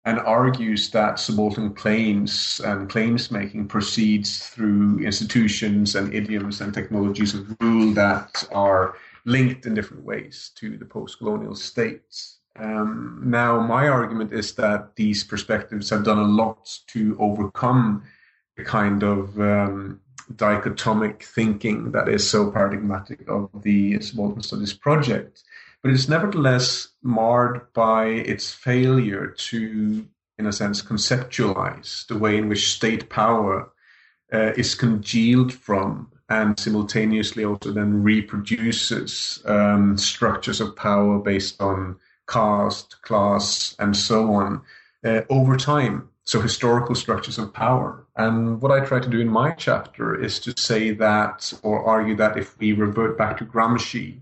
and 0.05 0.19
argues 0.19 0.89
that 0.91 1.19
subaltern 1.19 1.73
claims 1.73 2.59
and 2.65 2.89
claims 2.89 3.29
making 3.29 3.67
proceeds 3.67 4.47
through 4.47 4.99
institutions 4.99 5.95
and 5.95 6.13
idioms 6.13 6.59
and 6.59 6.73
technologies 6.73 7.35
of 7.35 7.55
rule 7.59 7.93
that 7.93 8.43
are 8.51 8.95
linked 9.25 9.65
in 9.67 9.75
different 9.75 10.03
ways 10.03 10.51
to 10.55 10.77
the 10.77 10.85
post 10.85 11.19
colonial 11.19 11.53
states. 11.53 12.39
Um, 12.55 13.21
now, 13.23 13.59
my 13.59 13.87
argument 13.87 14.33
is 14.33 14.55
that 14.55 14.95
these 14.95 15.23
perspectives 15.23 15.89
have 15.91 16.03
done 16.03 16.17
a 16.17 16.23
lot 16.23 16.77
to 16.87 17.15
overcome 17.19 18.03
the 18.57 18.63
kind 18.63 19.03
of 19.03 19.39
um, 19.39 20.01
dichotomic 20.35 21.23
thinking 21.23 21.91
that 21.91 22.09
is 22.09 22.27
so 22.27 22.51
paradigmatic 22.51 23.27
of 23.29 23.49
the 23.61 24.01
subaltern 24.01 24.41
studies 24.41 24.73
project 24.73 25.43
but 25.81 25.91
it's 25.91 26.07
nevertheless 26.07 26.89
marred 27.01 27.73
by 27.73 28.05
its 28.05 28.51
failure 28.51 29.27
to, 29.27 30.07
in 30.37 30.45
a 30.45 30.53
sense, 30.53 30.81
conceptualize 30.81 32.05
the 32.07 32.17
way 32.17 32.37
in 32.37 32.49
which 32.49 32.71
state 32.71 33.09
power 33.09 33.71
uh, 34.33 34.53
is 34.55 34.75
congealed 34.75 35.53
from 35.53 36.11
and 36.31 36.57
simultaneously 36.57 37.43
also 37.43 37.71
then 37.71 38.01
reproduces 38.01 39.41
um, 39.45 39.97
structures 39.97 40.61
of 40.61 40.75
power 40.77 41.19
based 41.19 41.61
on 41.61 41.97
caste, 42.27 43.01
class, 43.01 43.75
and 43.79 43.95
so 43.97 44.33
on 44.33 44.61
uh, 45.03 45.21
over 45.29 45.57
time. 45.57 46.07
So, 46.23 46.39
historical 46.39 46.95
structures 46.95 47.37
of 47.37 47.53
power. 47.53 48.05
And 48.15 48.61
what 48.61 48.71
I 48.71 48.85
try 48.85 48.99
to 48.99 49.09
do 49.09 49.19
in 49.19 49.27
my 49.27 49.51
chapter 49.51 50.15
is 50.15 50.39
to 50.41 50.53
say 50.57 50.91
that, 50.91 51.51
or 51.63 51.83
argue 51.83 52.15
that 52.15 52.37
if 52.37 52.57
we 52.59 52.71
revert 52.71 53.17
back 53.17 53.37
to 53.39 53.45
Gramsci, 53.45 54.21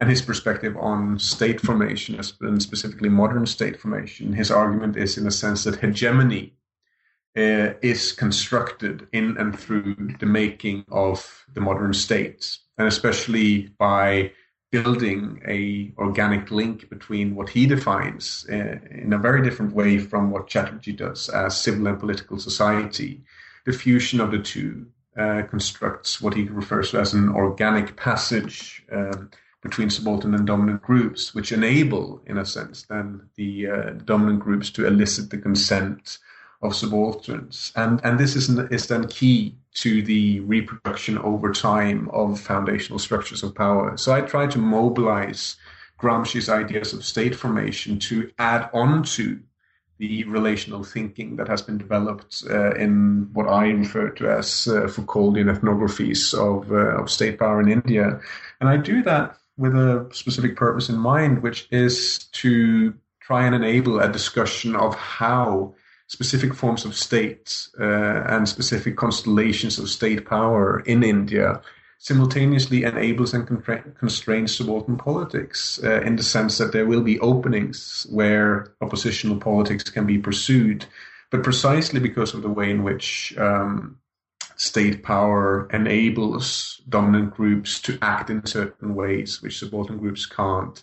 and 0.00 0.10
his 0.10 0.22
perspective 0.22 0.76
on 0.76 1.18
state 1.18 1.60
formation, 1.60 2.20
and 2.40 2.62
specifically 2.62 3.08
modern 3.08 3.46
state 3.46 3.80
formation, 3.80 4.32
his 4.32 4.50
argument 4.50 4.96
is 4.96 5.16
in 5.16 5.26
a 5.26 5.30
sense 5.30 5.64
that 5.64 5.80
hegemony 5.80 6.52
uh, 7.36 7.72
is 7.82 8.12
constructed 8.12 9.08
in 9.12 9.36
and 9.38 9.58
through 9.58 9.94
the 10.20 10.26
making 10.26 10.84
of 10.90 11.46
the 11.54 11.60
modern 11.60 11.94
state, 11.94 12.58
and 12.78 12.88
especially 12.88 13.68
by 13.78 14.32
building 14.72 15.40
a 15.46 15.92
organic 15.96 16.50
link 16.50 16.88
between 16.90 17.34
what 17.34 17.48
he 17.48 17.66
defines 17.66 18.46
uh, 18.50 18.78
in 18.90 19.12
a 19.12 19.18
very 19.18 19.42
different 19.42 19.72
way 19.72 19.98
from 19.98 20.30
what 20.30 20.48
Chatterjee 20.48 20.92
does 20.92 21.28
as 21.28 21.60
civil 21.60 21.86
and 21.86 22.00
political 22.00 22.38
society. 22.38 23.22
The 23.64 23.72
fusion 23.72 24.20
of 24.20 24.30
the 24.30 24.38
two 24.38 24.86
uh, 25.16 25.42
constructs 25.48 26.20
what 26.20 26.34
he 26.34 26.44
refers 26.44 26.90
to 26.90 27.00
as 27.00 27.14
an 27.14 27.28
organic 27.30 27.96
passage. 27.96 28.84
Um, 28.92 29.30
between 29.68 29.90
subaltern 29.90 30.34
and 30.34 30.46
dominant 30.46 30.80
groups, 30.80 31.34
which 31.34 31.50
enable, 31.50 32.22
in 32.26 32.38
a 32.38 32.46
sense, 32.46 32.84
then 32.84 33.28
the 33.34 33.68
uh, 33.68 33.90
dominant 34.04 34.40
groups 34.40 34.70
to 34.70 34.86
elicit 34.86 35.30
the 35.30 35.38
consent 35.38 36.18
of 36.62 36.74
subalterns. 36.74 37.72
And, 37.74 38.00
and 38.04 38.18
this 38.18 38.36
is, 38.36 38.48
is 38.70 38.86
then 38.86 39.08
key 39.08 39.56
to 39.74 40.02
the 40.02 40.40
reproduction 40.40 41.18
over 41.18 41.52
time 41.52 42.08
of 42.10 42.40
foundational 42.40 43.00
structures 43.00 43.42
of 43.42 43.54
power. 43.54 43.96
So 43.96 44.12
I 44.12 44.20
try 44.20 44.46
to 44.46 44.58
mobilize 44.58 45.56
Gramsci's 46.00 46.48
ideas 46.48 46.92
of 46.92 47.04
state 47.04 47.34
formation 47.34 47.98
to 48.10 48.30
add 48.38 48.70
on 48.72 49.02
to 49.16 49.40
the 49.98 50.24
relational 50.24 50.84
thinking 50.84 51.36
that 51.36 51.48
has 51.48 51.62
been 51.62 51.78
developed 51.78 52.44
uh, 52.50 52.74
in 52.74 53.30
what 53.32 53.48
I 53.48 53.70
refer 53.70 54.10
to 54.10 54.30
as 54.30 54.68
uh, 54.68 54.82
Foucauldian 54.94 55.50
ethnographies 55.50 56.34
of, 56.34 56.70
uh, 56.70 57.00
of 57.00 57.10
state 57.10 57.38
power 57.38 57.60
in 57.62 57.68
India. 57.72 58.20
And 58.60 58.68
I 58.68 58.76
do 58.76 59.02
that 59.04 59.38
with 59.56 59.74
a 59.74 60.08
specific 60.12 60.56
purpose 60.56 60.88
in 60.88 60.98
mind, 60.98 61.42
which 61.42 61.68
is 61.70 62.18
to 62.32 62.94
try 63.20 63.46
and 63.46 63.54
enable 63.54 64.00
a 64.00 64.12
discussion 64.12 64.76
of 64.76 64.94
how 64.94 65.74
specific 66.08 66.54
forms 66.54 66.84
of 66.84 66.94
state 66.94 67.68
uh, 67.80 68.22
and 68.28 68.48
specific 68.48 68.96
constellations 68.96 69.78
of 69.78 69.88
state 69.88 70.26
power 70.26 70.80
in 70.80 71.02
India 71.02 71.60
simultaneously 71.98 72.84
enables 72.84 73.32
and 73.32 73.48
constrains 73.98 74.54
subaltern 74.54 74.96
politics 74.96 75.80
uh, 75.82 76.00
in 76.02 76.16
the 76.16 76.22
sense 76.22 76.58
that 76.58 76.72
there 76.72 76.86
will 76.86 77.02
be 77.02 77.18
openings 77.20 78.06
where 78.10 78.72
oppositional 78.80 79.38
politics 79.38 79.84
can 79.84 80.06
be 80.06 80.18
pursued, 80.18 80.84
but 81.30 81.42
precisely 81.42 81.98
because 81.98 82.34
of 82.34 82.42
the 82.42 82.50
way 82.50 82.70
in 82.70 82.84
which 82.84 83.34
um, 83.38 83.98
state 84.56 85.02
power 85.02 85.68
enables 85.72 86.80
dominant 86.88 87.34
groups 87.34 87.80
to 87.80 87.98
act 88.02 88.30
in 88.30 88.44
certain 88.46 88.94
ways 88.94 89.42
which 89.42 89.58
subaltern 89.58 89.98
groups 89.98 90.26
can't 90.26 90.82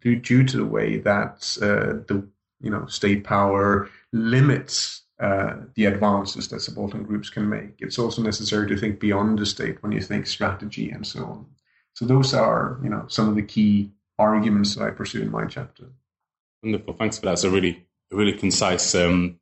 due 0.00 0.44
to 0.44 0.56
the 0.56 0.64
way 0.64 0.98
that 0.98 1.58
uh, 1.60 2.02
the 2.08 2.26
you 2.60 2.70
know 2.70 2.86
state 2.86 3.24
power 3.24 3.88
limits 4.12 5.02
uh, 5.20 5.56
the 5.74 5.84
advances 5.84 6.48
that 6.48 6.60
subaltern 6.60 7.04
groups 7.04 7.30
can 7.30 7.48
make. 7.48 7.74
It's 7.78 7.98
also 7.98 8.22
necessary 8.22 8.66
to 8.68 8.76
think 8.76 8.98
beyond 8.98 9.38
the 9.38 9.46
state 9.46 9.82
when 9.82 9.92
you 9.92 10.00
think 10.00 10.26
strategy 10.26 10.90
and 10.90 11.06
so 11.06 11.24
on. 11.24 11.46
So 11.94 12.06
those 12.06 12.34
are 12.34 12.80
you 12.82 12.88
know 12.88 13.04
some 13.08 13.28
of 13.28 13.36
the 13.36 13.42
key 13.42 13.92
arguments 14.18 14.74
that 14.74 14.84
I 14.84 14.90
pursue 14.90 15.22
in 15.22 15.30
my 15.30 15.46
chapter. 15.46 15.84
Wonderful, 16.62 16.94
thanks 16.94 17.18
for 17.18 17.26
that. 17.26 17.32
It's 17.32 17.44
a 17.44 17.50
really, 17.50 17.84
really 18.10 18.32
concise 18.32 18.94
um, 18.94 19.38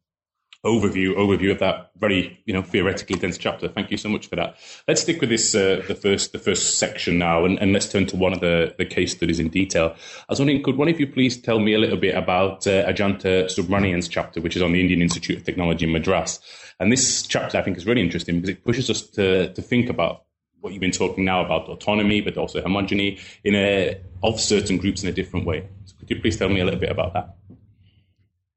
overview 0.65 1.15
overview 1.17 1.51
of 1.51 1.59
that 1.59 1.91
very 1.97 2.39
you 2.45 2.53
know 2.53 2.63
theoretically 2.63 3.17
dense 3.19 3.39
chapter. 3.39 3.69
Thank 3.69 3.91
you 3.91 3.97
so 3.97 4.09
much 4.09 4.27
for 4.27 4.37
that. 4.37 4.57
Let's 4.87 5.01
stick 5.03 5.21
with 5.21 5.31
this 5.31 5.55
uh, 5.55 5.83
the 5.89 5.95
first 5.95 6.33
the 6.33 6.39
first 6.39 6.79
section 6.79 7.19
now, 7.19 7.45
and, 7.45 7.59
and 7.59 7.73
let's 7.73 7.91
turn 7.91 8.07
to 8.07 8.17
one 8.17 8.33
of 8.33 8.41
the, 8.41 8.75
the 8.77 8.85
case 8.85 9.13
studies 9.13 9.41
in 9.41 9.49
detail. 9.49 9.95
I 9.97 10.33
was 10.33 10.39
wondering, 10.39 10.63
could 10.63 10.77
one 10.77 10.89
of 10.89 11.01
you 11.01 11.07
please 11.07 11.41
tell 11.41 11.61
me 11.61 11.73
a 11.73 11.79
little 11.79 11.97
bit 11.97 12.15
about 12.15 12.67
uh, 12.67 12.87
Ajantha 12.87 13.47
Subramanian's 13.47 14.09
chapter, 14.09 14.41
which 14.41 14.57
is 14.57 14.63
on 14.63 14.73
the 14.73 14.81
Indian 14.81 15.01
Institute 15.01 15.39
of 15.39 15.45
Technology 15.45 15.87
in 15.87 15.93
Madras? 15.93 16.41
And 16.79 16.93
this 16.93 17.27
chapter 17.27 17.57
I 17.57 17.63
think 17.63 17.77
is 17.79 17.87
really 17.87 18.03
interesting 18.03 18.41
because 18.41 18.51
it 18.51 18.65
pushes 18.65 18.91
us 18.91 19.03
to 19.11 19.53
to 19.53 19.63
think 19.63 19.89
about 19.89 20.25
what 20.61 20.75
you've 20.75 20.81
been 20.81 20.91
talking 20.91 21.25
now 21.25 21.43
about 21.43 21.69
autonomy, 21.71 22.21
but 22.21 22.37
also 22.37 22.61
hegemony 22.61 23.19
in 23.45 23.55
a 23.55 23.99
of 24.23 24.39
certain 24.39 24.77
groups 24.77 25.03
in 25.03 25.09
a 25.09 25.13
different 25.13 25.47
way. 25.47 25.67
So 25.87 25.95
could 25.99 26.11
you 26.11 26.21
please 26.21 26.37
tell 26.37 26.51
me 26.51 26.61
a 26.61 26.65
little 26.65 26.81
bit 26.81 26.91
about 26.91 27.15
that? 27.15 27.40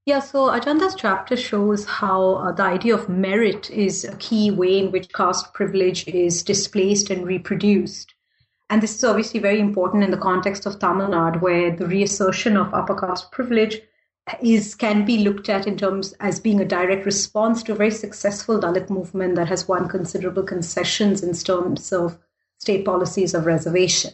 Yeah, 0.06 0.20
so 0.20 0.50
Ajantha's 0.50 0.96
chapter 0.96 1.38
shows 1.38 1.86
how 1.86 2.34
uh, 2.34 2.52
the 2.52 2.64
idea 2.64 2.94
of 2.94 3.08
merit 3.08 3.72
is 3.72 4.04
a 4.04 4.14
key 4.18 4.52
way 4.52 4.80
in 4.80 4.92
which 4.92 5.14
caste 5.14 5.54
privilege 5.54 6.06
is 6.10 6.44
displaced 6.44 7.10
and 7.10 7.26
reproduced. 7.26 8.14
And 8.70 8.84
this 8.84 8.98
is 8.98 9.04
obviously 9.06 9.40
very 9.40 9.62
important 9.62 10.04
in 10.04 10.12
the 10.12 10.18
context 10.18 10.66
of 10.66 10.78
Tamil 10.78 11.08
Nadu, 11.08 11.40
where 11.40 11.74
the 11.74 11.88
reassertion 11.88 12.58
of 12.58 12.74
upper 12.74 12.96
caste 12.96 13.32
privilege 13.32 13.80
is 14.42 14.76
can 14.76 15.06
be 15.06 15.20
looked 15.20 15.48
at 15.48 15.68
in 15.68 15.78
terms 15.78 16.12
as 16.20 16.38
being 16.38 16.60
a 16.60 16.66
direct 16.66 17.06
response 17.06 17.64
to 17.64 17.72
a 17.72 17.76
very 17.76 17.92
successful 17.92 18.60
Dalit 18.60 18.90
movement 18.90 19.36
that 19.36 19.48
has 19.48 19.70
won 19.70 19.88
considerable 19.88 20.44
concessions 20.44 21.24
in 21.24 21.34
terms 21.34 21.94
of 21.94 22.20
state 22.60 22.84
policies 22.84 23.34
of 23.34 23.46
reservation. 23.46 24.12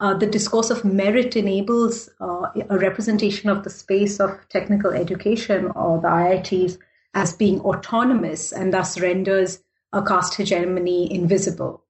Uh, 0.00 0.14
the 0.14 0.26
discourse 0.26 0.70
of 0.70 0.84
merit 0.84 1.36
enables 1.36 2.10
uh, 2.20 2.48
a 2.68 2.78
representation 2.78 3.48
of 3.48 3.62
the 3.62 3.70
space 3.70 4.18
of 4.18 4.48
technical 4.48 4.90
education 4.90 5.70
or 5.76 6.00
the 6.00 6.08
IITs 6.08 6.78
as 7.14 7.32
being 7.32 7.60
autonomous 7.60 8.52
and 8.52 8.74
thus 8.74 9.00
renders 9.00 9.62
a 9.92 10.02
caste 10.02 10.34
hegemony 10.34 11.12
invisible. 11.12 11.84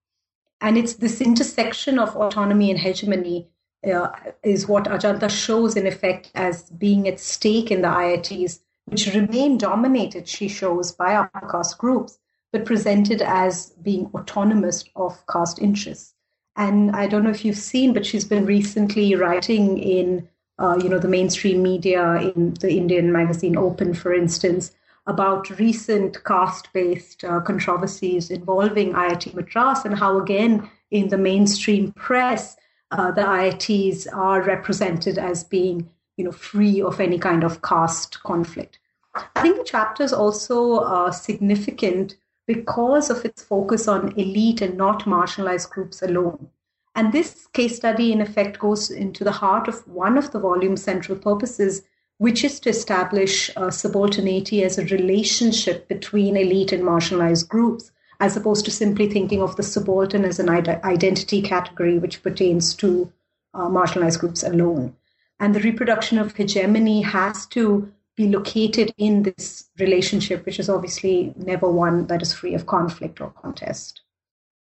And 0.61 0.76
it's 0.76 0.94
this 0.94 1.20
intersection 1.20 1.99
of 1.99 2.14
autonomy 2.14 2.70
and 2.70 2.78
hegemony 2.78 3.49
uh, 3.87 4.11
is 4.42 4.68
what 4.68 4.84
Ajantha 4.84 5.30
shows 5.30 5.76
in 5.76 5.87
effect 5.87 6.30
as 6.34 6.70
being 6.70 7.08
at 7.08 7.20
stake 7.20 7.70
in 7.70 7.82
the 7.82 7.88
IITs, 7.88 8.61
which 8.87 9.14
remain 9.14 9.58
dominated, 9.58 10.28
she 10.28 10.49
shows, 10.49 10.92
by 10.92 11.14
upper 11.14 11.46
caste 11.50 11.78
groups, 11.78 12.18
but 12.52 12.64
presented 12.64 13.20
as 13.23 13.70
being 13.82 14.11
autonomous 14.14 14.84
of 14.94 15.23
caste 15.26 15.58
interests. 15.58 16.13
And 16.56 16.94
I 16.94 17.06
don't 17.06 17.25
know 17.25 17.30
if 17.30 17.44
you've 17.44 17.56
seen, 17.56 17.92
but 17.92 18.06
she's 18.06 18.25
been 18.25 18.46
recently 18.46 19.14
writing 19.14 19.78
in, 19.78 20.28
uh, 20.58 20.78
you 20.80 20.88
know, 20.88 20.99
the 20.99 21.08
mainstream 21.08 21.62
media, 21.62 22.32
in 22.34 22.54
the 22.54 22.76
Indian 22.76 23.11
magazine 23.11 23.56
Open, 23.56 23.92
for 23.92 24.14
instance, 24.14 24.73
about 25.06 25.58
recent 25.58 26.23
caste-based 26.25 27.25
uh, 27.25 27.40
controversies 27.40 28.30
involving 28.30 28.92
IIT 28.92 29.34
Madras 29.34 29.84
and 29.84 29.99
how, 29.99 30.18
again, 30.18 30.70
in 30.90 31.08
the 31.08 31.18
mainstream 31.18 31.92
press, 31.92 32.56
uh, 32.92 33.11
the 33.11 33.23
IITs 33.23 34.06
are 34.14 34.40
represented 34.42 35.18
as 35.18 35.42
being, 35.44 35.90
you 36.16 36.25
know, 36.25 36.32
free 36.32 36.80
of 36.80 37.00
any 37.00 37.18
kind 37.18 37.42
of 37.42 37.62
caste 37.62 38.23
conflict. 38.23 38.78
I 39.14 39.42
think 39.42 39.58
the 39.58 39.64
chapter 39.64 40.02
is 40.02 40.12
also 40.12 40.76
uh, 40.76 41.11
significant 41.11 42.16
because 42.46 43.10
of 43.10 43.24
its 43.24 43.42
focus 43.42 43.88
on 43.88 44.12
elite 44.18 44.60
and 44.60 44.76
not 44.76 45.04
marginalized 45.04 45.70
groups 45.70 46.02
alone. 46.02 46.48
And 46.94 47.12
this 47.12 47.48
case 47.48 47.76
study, 47.76 48.12
in 48.12 48.20
effect, 48.20 48.58
goes 48.58 48.90
into 48.90 49.24
the 49.24 49.32
heart 49.32 49.66
of 49.66 49.86
one 49.88 50.16
of 50.16 50.30
the 50.30 50.38
volume's 50.38 50.82
central 50.82 51.18
purposes, 51.18 51.82
which 52.18 52.44
is 52.44 52.60
to 52.60 52.70
establish 52.70 53.50
uh, 53.56 53.62
subalternity 53.62 54.62
as 54.62 54.78
a 54.78 54.84
relationship 54.84 55.88
between 55.88 56.36
elite 56.36 56.72
and 56.72 56.84
marginalized 56.84 57.48
groups, 57.48 57.90
as 58.20 58.36
opposed 58.36 58.64
to 58.64 58.70
simply 58.70 59.10
thinking 59.10 59.42
of 59.42 59.56
the 59.56 59.62
subaltern 59.62 60.24
as 60.24 60.38
an 60.38 60.48
identity 60.48 61.42
category 61.42 61.98
which 61.98 62.22
pertains 62.22 62.74
to 62.74 63.12
uh, 63.54 63.68
marginalized 63.68 64.20
groups 64.20 64.42
alone. 64.42 64.94
And 65.40 65.54
the 65.54 65.60
reproduction 65.60 66.18
of 66.18 66.36
hegemony 66.36 67.02
has 67.02 67.46
to 67.46 67.92
be 68.16 68.28
located 68.28 68.94
in 68.97 69.23
this 69.25 69.68
relationship, 69.78 70.47
which 70.47 70.59
is 70.59 70.68
obviously 70.68 71.33
never 71.37 71.71
one 71.71 72.06
that 72.06 72.23
is 72.23 72.33
free 72.33 72.54
of 72.54 72.66
conflict 72.66 73.21
or 73.21 73.30
contest. 73.30 74.02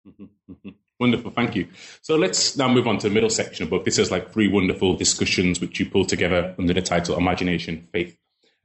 Mm-hmm, 0.08 0.24
mm-hmm. 0.52 0.70
Wonderful, 1.00 1.32
thank 1.32 1.56
you. 1.56 1.68
So 2.02 2.16
let's 2.16 2.58
now 2.58 2.68
move 2.68 2.86
on 2.86 2.98
to 3.00 3.08
the 3.08 3.14
middle 3.14 3.30
section 3.30 3.64
of 3.64 3.70
the 3.70 3.78
book. 3.78 3.86
This 3.86 3.98
is 3.98 4.12
like 4.12 4.32
three 4.32 4.50
wonderful 4.50 4.96
discussions 4.96 5.62
which 5.62 5.80
you 5.80 5.90
pull 5.90 6.06
together 6.06 6.54
under 6.60 6.74
the 6.74 6.82
title 6.82 7.18
Imagination, 7.18 7.88
Faith, 7.94 8.18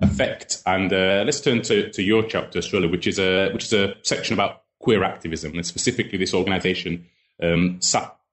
Affect. 0.02 0.60
And 0.66 0.92
uh, 0.92 1.22
let's 1.24 1.40
turn 1.40 1.62
to, 1.62 1.90
to 1.90 2.02
your 2.02 2.24
chapter, 2.24 2.58
Srila, 2.58 2.90
which 2.90 3.06
is 3.06 3.20
a 3.20 3.50
which 3.52 3.66
is 3.66 3.72
a 3.72 3.94
section 4.02 4.34
about 4.34 4.62
queer 4.80 5.04
activism 5.04 5.54
and 5.54 5.64
specifically 5.64 6.18
this 6.18 6.34
organisation, 6.34 7.06
um, 7.40 7.80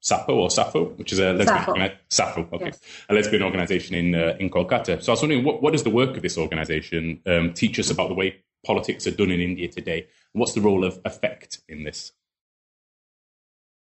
Sappho 0.01 0.36
or 0.36 0.50
Sappho, 0.50 0.86
which 0.96 1.13
is 1.13 1.20
a 1.20 1.34
lesbian 1.34 1.91
Sappho, 2.10 2.50
okay, 2.51 2.65
yes. 2.65 2.79
a 3.08 3.13
lesbian 3.13 3.43
organisation 3.43 3.96
in 3.96 4.15
uh, 4.15 4.36
in 4.39 4.50
Kolkata. 4.50 5.01
So 5.01 5.12
I 5.12 5.13
was 5.13 5.22
wondering, 5.22 5.43
what, 5.43 5.62
what 5.62 5.72
does 5.72 5.84
the 5.84 5.91
work 5.91 6.17
of 6.17 6.24
this 6.24 6.38
organisation 6.38 7.22
um, 7.25 7.53
teach 7.53 7.79
us 7.79 7.91
about 7.91 8.10
the 8.10 8.15
way 8.15 8.41
politics 8.65 9.08
are 9.08 9.12
done 9.12 9.31
in 9.31 9.39
India 9.39 9.67
today, 9.67 10.08
what's 10.34 10.53
the 10.53 10.62
role 10.62 10.84
of 10.84 10.99
affect 11.06 11.62
in 11.67 11.84
this? 11.84 12.12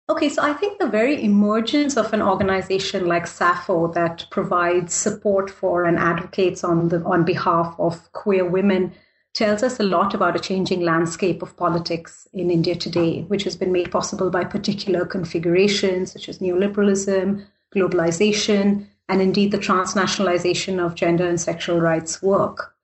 Okay, 0.09 0.29
so 0.29 0.43
I 0.43 0.53
think 0.53 0.79
the 0.79 0.89
very 0.89 1.23
emergence 1.23 1.97
of 1.97 2.13
an 2.13 2.21
organization 2.21 3.07
like 3.07 3.27
Sappho 3.27 3.91
that 3.93 4.27
provides 4.31 4.93
support 4.93 5.49
for 5.49 5.85
and 5.85 5.99
advocates 5.99 6.65
on 6.65 6.89
the 6.89 7.03
on 7.05 7.25
behalf 7.25 7.75
of 7.79 8.13
queer 8.13 8.45
women 8.45 8.93
tells 9.33 9.63
us 9.63 9.81
a 9.81 9.85
lot 9.85 10.13
about 10.15 10.37
a 10.37 10.41
changing 10.41 10.83
landscape 10.83 11.43
of 11.43 11.57
politics 11.57 12.29
in 12.33 12.51
India 12.51 12.75
today, 12.75 13.23
which 13.23 13.45
has 13.45 13.57
been 13.57 13.73
made 13.73 13.91
possible 13.91 14.31
by 14.31 14.45
particular 14.45 15.07
configurations 15.07 16.13
such 16.13 16.29
as 16.29 16.39
neoliberalism, 16.39 17.45
globalization, 17.75 18.87
and 19.09 19.23
indeed 19.23 19.51
the 19.51 19.59
transnationalization 19.59 20.85
of 20.85 20.95
gender 20.95 21.27
and 21.27 21.41
sexual 21.41 21.81
rights 21.81 22.23
work. 22.23 22.75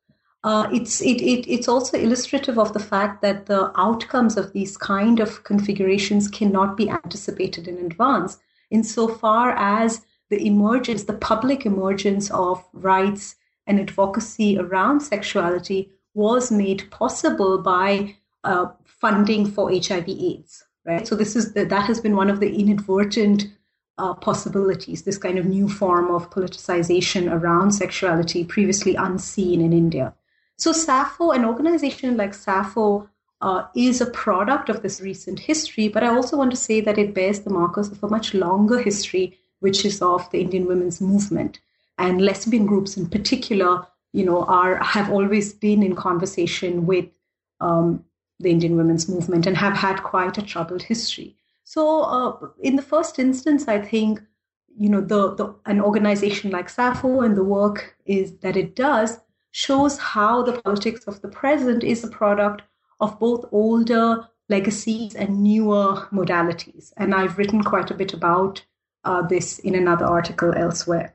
Uh, 0.44 0.68
it's 0.72 1.02
it, 1.02 1.20
it, 1.20 1.46
it's 1.50 1.68
also 1.68 1.98
illustrative 1.98 2.58
of 2.58 2.72
the 2.72 2.78
fact 2.78 3.22
that 3.22 3.46
the 3.46 3.72
outcomes 3.76 4.36
of 4.36 4.52
these 4.52 4.76
kind 4.76 5.20
of 5.20 5.42
configurations 5.44 6.28
cannot 6.28 6.76
be 6.76 6.88
anticipated 6.88 7.66
in 7.66 7.76
advance, 7.84 8.38
insofar 8.70 9.50
as 9.50 10.02
the 10.30 10.46
emergence, 10.46 11.04
the 11.04 11.12
public 11.12 11.66
emergence 11.66 12.30
of 12.30 12.64
rights 12.72 13.36
and 13.66 13.80
advocacy 13.80 14.58
around 14.58 15.00
sexuality 15.00 15.90
was 16.18 16.50
made 16.50 16.90
possible 16.90 17.62
by 17.62 18.14
uh, 18.42 18.66
funding 18.84 19.46
for 19.46 19.70
HIV/AIDS. 19.70 20.64
Right. 20.84 21.06
So 21.06 21.14
this 21.14 21.36
is 21.36 21.52
the, 21.52 21.64
that 21.66 21.86
has 21.86 22.00
been 22.00 22.16
one 22.16 22.30
of 22.30 22.40
the 22.40 22.52
inadvertent 22.62 23.46
uh, 23.98 24.14
possibilities. 24.14 25.02
This 25.02 25.18
kind 25.18 25.38
of 25.38 25.44
new 25.44 25.68
form 25.68 26.10
of 26.10 26.30
politicization 26.30 27.30
around 27.30 27.72
sexuality 27.72 28.44
previously 28.44 28.94
unseen 28.94 29.60
in 29.60 29.72
India. 29.72 30.14
So 30.56 30.72
Sappho, 30.72 31.30
an 31.30 31.44
organization 31.44 32.16
like 32.16 32.34
Sappho, 32.34 33.08
uh, 33.40 33.64
is 33.76 34.00
a 34.00 34.10
product 34.10 34.68
of 34.68 34.82
this 34.82 35.00
recent 35.00 35.38
history, 35.38 35.88
but 35.88 36.02
I 36.02 36.08
also 36.08 36.36
want 36.36 36.50
to 36.50 36.56
say 36.56 36.80
that 36.80 36.98
it 36.98 37.14
bears 37.14 37.40
the 37.40 37.50
markers 37.50 37.92
of 37.92 38.02
a 38.02 38.08
much 38.08 38.34
longer 38.34 38.78
history, 38.82 39.38
which 39.60 39.84
is 39.84 40.02
of 40.02 40.28
the 40.30 40.40
Indian 40.40 40.66
women's 40.66 41.00
movement. 41.00 41.60
And 41.98 42.20
lesbian 42.20 42.66
groups 42.66 42.96
in 42.96 43.08
particular 43.08 43.86
you 44.18 44.24
know, 44.24 44.42
are 44.44 44.82
have 44.82 45.10
always 45.10 45.52
been 45.52 45.80
in 45.82 45.94
conversation 45.94 46.86
with 46.86 47.08
um, 47.60 48.04
the 48.40 48.50
Indian 48.50 48.76
women's 48.76 49.08
movement 49.08 49.46
and 49.46 49.56
have 49.56 49.76
had 49.76 50.02
quite 50.02 50.36
a 50.38 50.42
troubled 50.42 50.82
history. 50.82 51.36
So, 51.62 52.02
uh, 52.02 52.48
in 52.60 52.74
the 52.74 52.82
first 52.82 53.20
instance, 53.20 53.68
I 53.68 53.78
think 53.80 54.20
you 54.76 54.88
know 54.88 55.00
the, 55.00 55.34
the 55.36 55.54
an 55.66 55.80
organization 55.80 56.50
like 56.50 56.68
Sappho 56.68 57.20
and 57.20 57.36
the 57.36 57.44
work 57.44 57.96
is 58.06 58.36
that 58.38 58.56
it 58.56 58.74
does 58.74 59.20
shows 59.52 59.98
how 59.98 60.42
the 60.42 60.60
politics 60.62 61.04
of 61.06 61.20
the 61.22 61.28
present 61.28 61.84
is 61.84 62.02
a 62.02 62.08
product 62.08 62.62
of 63.00 63.18
both 63.20 63.44
older 63.52 64.28
legacies 64.48 65.14
and 65.14 65.42
newer 65.44 66.08
modalities. 66.12 66.92
And 66.96 67.14
I've 67.14 67.38
written 67.38 67.62
quite 67.62 67.90
a 67.90 67.94
bit 68.02 68.12
about 68.14 68.64
uh, 69.04 69.22
this 69.22 69.58
in 69.60 69.74
another 69.76 70.06
article 70.06 70.52
elsewhere. 70.56 71.14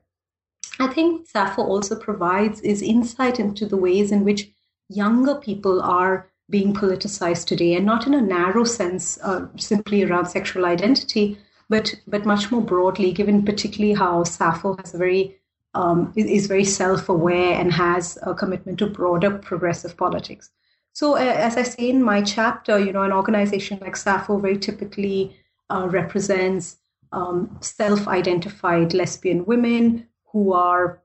I 0.79 0.87
think 0.87 1.19
what 1.19 1.27
Sappho 1.27 1.61
also 1.61 1.95
provides 1.95 2.61
is 2.61 2.81
insight 2.81 3.39
into 3.39 3.65
the 3.65 3.77
ways 3.77 4.11
in 4.11 4.23
which 4.23 4.49
younger 4.89 5.35
people 5.35 5.81
are 5.81 6.29
being 6.49 6.73
politicized 6.73 7.45
today, 7.45 7.75
and 7.75 7.85
not 7.85 8.05
in 8.05 8.13
a 8.13 8.21
narrow 8.21 8.63
sense, 8.63 9.17
uh, 9.23 9.47
simply 9.57 10.03
around 10.03 10.25
sexual 10.25 10.65
identity, 10.65 11.37
but 11.69 11.95
but 12.07 12.25
much 12.25 12.51
more 12.51 12.61
broadly, 12.61 13.11
given 13.11 13.45
particularly 13.45 13.93
how 13.93 14.23
Sappho 14.23 14.75
has 14.77 14.91
very 14.91 15.37
um, 15.73 16.11
is 16.15 16.47
very 16.47 16.65
self-aware 16.65 17.53
and 17.59 17.71
has 17.71 18.17
a 18.23 18.33
commitment 18.33 18.77
to 18.79 18.87
broader 18.87 19.31
progressive 19.31 19.97
politics. 19.97 20.51
So, 20.91 21.15
uh, 21.15 21.19
as 21.19 21.57
I 21.57 21.63
say 21.63 21.89
in 21.89 22.03
my 22.03 22.21
chapter, 22.21 22.77
you 22.77 22.91
know, 22.91 23.01
an 23.01 23.11
organization 23.11 23.79
like 23.81 23.95
Sappho 23.95 24.37
very 24.37 24.57
typically 24.57 25.35
uh, 25.69 25.87
represents 25.89 26.77
um, 27.11 27.57
self-identified 27.61 28.93
lesbian 28.93 29.45
women 29.45 30.07
who 30.33 30.51
are 30.53 31.01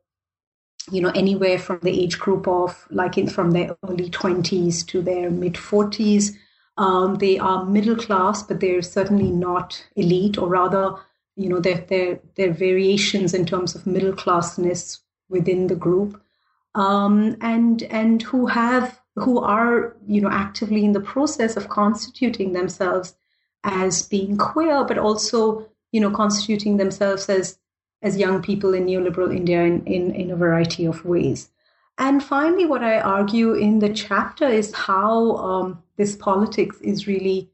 you 0.90 1.00
know 1.00 1.12
anywhere 1.14 1.58
from 1.58 1.78
the 1.82 2.02
age 2.02 2.18
group 2.18 2.48
of 2.48 2.86
like 2.90 3.16
in 3.16 3.28
from 3.28 3.52
their 3.52 3.76
early 3.88 4.10
20s 4.10 4.86
to 4.86 5.02
their 5.02 5.30
mid 5.30 5.54
40s 5.54 6.34
um, 6.78 7.16
they 7.16 7.38
are 7.38 7.64
middle 7.64 7.96
class 7.96 8.42
but 8.42 8.60
they're 8.60 8.82
certainly 8.82 9.30
not 9.30 9.86
elite 9.96 10.38
or 10.38 10.48
rather 10.48 10.96
you 11.38 11.48
know 11.48 11.60
they're, 11.60 11.84
they're, 11.88 12.20
they're 12.34 12.52
variations 12.52 13.32
in 13.32 13.46
terms 13.46 13.74
of 13.74 13.86
middle 13.86 14.12
classness 14.12 14.98
within 15.28 15.68
the 15.68 15.76
group. 15.76 16.20
Um, 16.74 17.36
and 17.40 17.82
and 17.84 18.22
who 18.22 18.46
have 18.46 19.00
who 19.16 19.38
are 19.40 19.96
you 20.06 20.20
know 20.20 20.30
actively 20.30 20.84
in 20.84 20.92
the 20.92 21.00
process 21.00 21.56
of 21.56 21.68
constituting 21.68 22.52
themselves 22.52 23.14
as 23.64 24.02
being 24.02 24.36
queer 24.36 24.84
but 24.84 24.98
also 24.98 25.66
you 25.92 26.00
know 26.00 26.10
constituting 26.10 26.76
themselves 26.76 27.28
as 27.28 27.58
as 28.02 28.16
young 28.16 28.42
people 28.42 28.74
in 28.74 28.87
neoliberal 28.87 29.34
India 29.34 29.62
in, 29.62 29.84
in, 29.87 30.14
in 30.14 30.30
a 30.30 30.37
variety 30.37 30.84
of 30.84 31.04
ways. 31.04 31.50
And 31.98 32.22
finally, 32.22 32.64
what 32.64 32.84
I 32.84 33.00
argue 33.00 33.54
in 33.54 33.80
the 33.80 33.92
chapter 33.92 34.46
is 34.46 34.72
how 34.72 35.37
um, 35.37 35.82
this 35.96 36.14
politics 36.14 36.80
is 36.80 37.08
really 37.08 37.50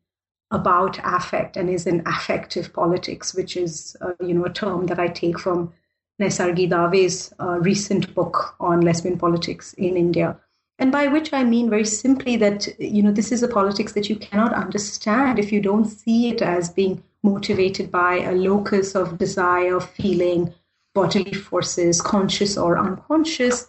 about 0.51 0.99
affect 1.03 1.57
and 1.57 1.71
is 1.71 1.87
an 1.87 2.03
affective 2.07 2.73
politics, 2.73 3.35
which 3.35 3.57
is 3.57 3.97
uh, 4.03 4.13
you 4.21 4.35
know 4.35 4.45
a 4.45 4.53
term 4.53 4.87
that 4.87 5.01
I 5.01 5.09
take 5.09 5.39
from 5.39 5.73
Naisargi 6.21 6.69
Dave's 6.69 7.33
uh, 7.41 7.59
recent 7.61 8.15
book 8.15 8.55
on 8.61 8.83
lesbian 8.83 9.19
politics 9.19 9.73
in 9.75 9.97
India. 9.97 10.39
And 10.79 10.93
by 10.93 11.07
which 11.07 11.33
I 11.33 11.45
mean 11.45 11.71
very 11.71 11.85
simply 11.85 12.37
that 12.37 12.69
you 12.79 13.03
know 13.03 13.13
this 13.13 13.33
is 13.33 13.43
a 13.43 13.49
politics 13.49 13.93
that 13.95 14.11
you 14.11 14.17
cannot 14.17 14.53
understand 14.53 15.39
if 15.39 15.53
you 15.53 15.61
don't 15.61 15.87
see 15.87 16.29
it 16.29 16.43
as 16.43 16.69
being 16.69 17.03
motivated 17.25 17.91
by 17.91 18.19
a 18.19 18.33
locus 18.33 18.95
of 18.95 19.19
desire, 19.19 19.81
feeling, 19.81 20.55
bodily 20.95 21.33
forces, 21.33 22.01
conscious 22.01 22.57
or 22.57 22.79
unconscious, 22.79 23.69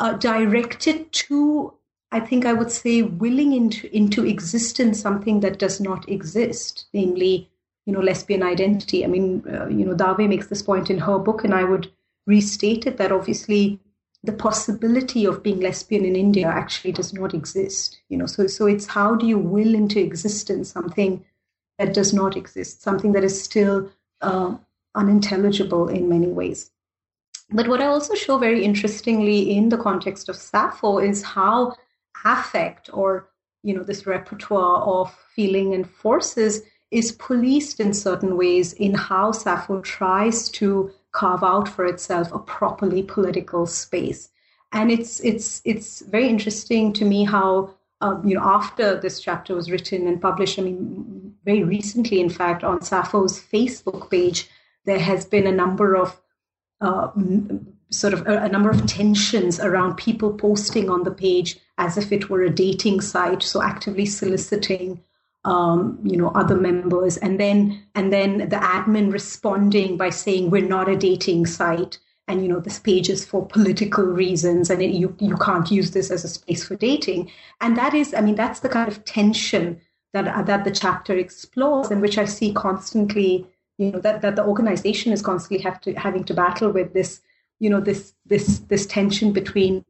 uh, 0.00 0.12
directed 0.14 1.10
to 1.12 1.72
I 2.14 2.20
think 2.20 2.44
I 2.44 2.52
would 2.52 2.70
say 2.70 3.00
willing 3.00 3.54
into 3.54 3.94
into 3.96 4.26
existence 4.26 5.00
something 5.00 5.40
that 5.40 5.58
does 5.58 5.80
not 5.80 6.06
exist, 6.10 6.84
namely, 6.92 7.48
you 7.86 7.92
know, 7.92 8.00
lesbian 8.00 8.42
identity. 8.42 9.02
I 9.02 9.08
mean, 9.08 9.42
uh, 9.48 9.66
you 9.68 9.86
know, 9.86 9.94
Dave 9.94 10.28
makes 10.28 10.48
this 10.48 10.62
point 10.62 10.90
in 10.90 10.98
her 10.98 11.18
book, 11.18 11.42
and 11.42 11.54
I 11.54 11.64
would 11.64 11.90
restate 12.26 12.86
it 12.86 12.98
that 12.98 13.12
obviously 13.12 13.80
the 14.22 14.32
possibility 14.32 15.24
of 15.24 15.42
being 15.42 15.60
lesbian 15.60 16.04
in 16.04 16.14
India 16.14 16.46
actually 16.46 16.92
does 16.92 17.14
not 17.14 17.32
exist. 17.32 17.98
You 18.10 18.18
know, 18.18 18.26
so 18.26 18.46
so 18.46 18.66
it's 18.66 18.86
how 18.86 19.14
do 19.14 19.26
you 19.26 19.38
will 19.38 19.74
into 19.74 19.98
existence 19.98 20.70
something 20.70 21.24
that 21.78 21.94
does 21.94 22.12
not 22.12 22.36
exist, 22.36 22.82
something 22.82 23.12
that 23.12 23.24
is 23.24 23.42
still 23.42 23.90
uh, 24.20 24.56
unintelligible 24.94 25.88
in 25.88 26.08
many 26.08 26.28
ways. 26.28 26.70
But 27.50 27.68
what 27.68 27.80
I 27.80 27.86
also 27.86 28.14
show 28.14 28.38
very 28.38 28.64
interestingly 28.64 29.54
in 29.56 29.68
the 29.68 29.78
context 29.78 30.28
of 30.28 30.36
Sappho 30.36 30.98
is 30.98 31.22
how 31.22 31.74
affect 32.24 32.88
or 32.92 33.28
you 33.62 33.74
know 33.74 33.82
this 33.82 34.06
repertoire 34.06 34.82
of 34.82 35.12
feeling 35.34 35.74
and 35.74 35.88
forces 35.88 36.62
is 36.90 37.12
policed 37.12 37.80
in 37.80 37.92
certain 37.92 38.36
ways 38.36 38.74
in 38.74 38.94
how 38.94 39.32
Sappho 39.32 39.80
tries 39.80 40.48
to 40.50 40.90
carve 41.12 41.42
out 41.42 41.68
for 41.68 41.86
itself 41.86 42.32
a 42.32 42.38
properly 42.38 43.02
political 43.02 43.66
space. 43.66 44.30
And 44.72 44.90
it's 44.90 45.20
it's 45.20 45.60
it's 45.64 46.00
very 46.00 46.28
interesting 46.28 46.92
to 46.94 47.04
me 47.04 47.24
how 47.24 47.74
um, 48.00 48.26
you 48.26 48.34
know 48.34 48.42
after 48.42 48.98
this 48.98 49.20
chapter 49.20 49.54
was 49.54 49.70
written 49.70 50.06
and 50.06 50.20
published. 50.20 50.58
I 50.58 50.62
mean, 50.62 51.21
very 51.44 51.62
recently, 51.62 52.20
in 52.20 52.30
fact, 52.30 52.64
on 52.64 52.82
Sappho's 52.82 53.40
Facebook 53.40 54.10
page, 54.10 54.48
there 54.84 54.98
has 54.98 55.24
been 55.24 55.46
a 55.46 55.52
number 55.52 55.96
of 55.96 56.20
uh, 56.80 57.08
sort 57.90 58.14
of 58.14 58.26
a, 58.26 58.44
a, 58.44 58.48
number 58.48 58.70
of 58.70 58.86
tensions 58.86 59.60
around 59.60 59.96
people 59.96 60.32
posting 60.32 60.90
on 60.90 61.04
the 61.04 61.10
page 61.10 61.58
as 61.78 61.96
if 61.96 62.10
it 62.10 62.28
were 62.28 62.42
a 62.42 62.50
dating 62.50 63.00
site, 63.00 63.42
so 63.42 63.62
actively 63.62 64.06
soliciting, 64.06 65.00
um, 65.44 65.98
you 66.02 66.16
know, 66.16 66.28
other 66.30 66.56
members, 66.56 67.16
and 67.16 67.38
then 67.38 67.84
and 67.94 68.12
then 68.12 68.38
the 68.38 68.56
admin 68.56 69.12
responding 69.12 69.96
by 69.96 70.10
saying 70.10 70.50
we're 70.50 70.66
not 70.66 70.88
a 70.88 70.96
dating 70.96 71.46
site, 71.46 71.98
and 72.26 72.42
you 72.42 72.48
know 72.48 72.60
this 72.60 72.78
page 72.78 73.08
is 73.08 73.24
for 73.24 73.46
political 73.46 74.04
reasons, 74.04 74.70
and 74.70 74.82
it, 74.82 74.90
you 74.90 75.14
you 75.20 75.36
can't 75.36 75.70
use 75.70 75.92
this 75.92 76.10
as 76.10 76.24
a 76.24 76.28
space 76.28 76.64
for 76.64 76.74
dating, 76.76 77.30
and 77.60 77.76
that 77.76 77.94
is, 77.94 78.14
I 78.14 78.20
mean, 78.20 78.34
that's 78.34 78.60
the 78.60 78.68
kind 78.68 78.88
of 78.88 79.04
tension 79.04 79.80
that 80.12 80.46
that 80.46 80.64
the 80.64 80.70
chapter 80.70 81.16
explores, 81.16 81.90
and 81.90 82.02
which 82.02 82.18
I 82.18 82.24
see 82.24 82.52
constantly 82.52 83.46
you 83.78 83.90
know 83.90 84.00
that 84.00 84.22
that 84.22 84.36
the 84.36 84.44
organization 84.44 85.12
is 85.12 85.22
constantly 85.22 85.62
have 85.64 85.80
to 85.82 85.94
having 85.94 86.24
to 86.24 86.34
battle 86.34 86.70
with 86.70 86.92
this 86.92 87.20
you 87.58 87.70
know 87.70 87.80
this 87.80 88.14
this 88.26 88.60
this 88.60 88.86
tension 88.86 89.32
between 89.32 89.84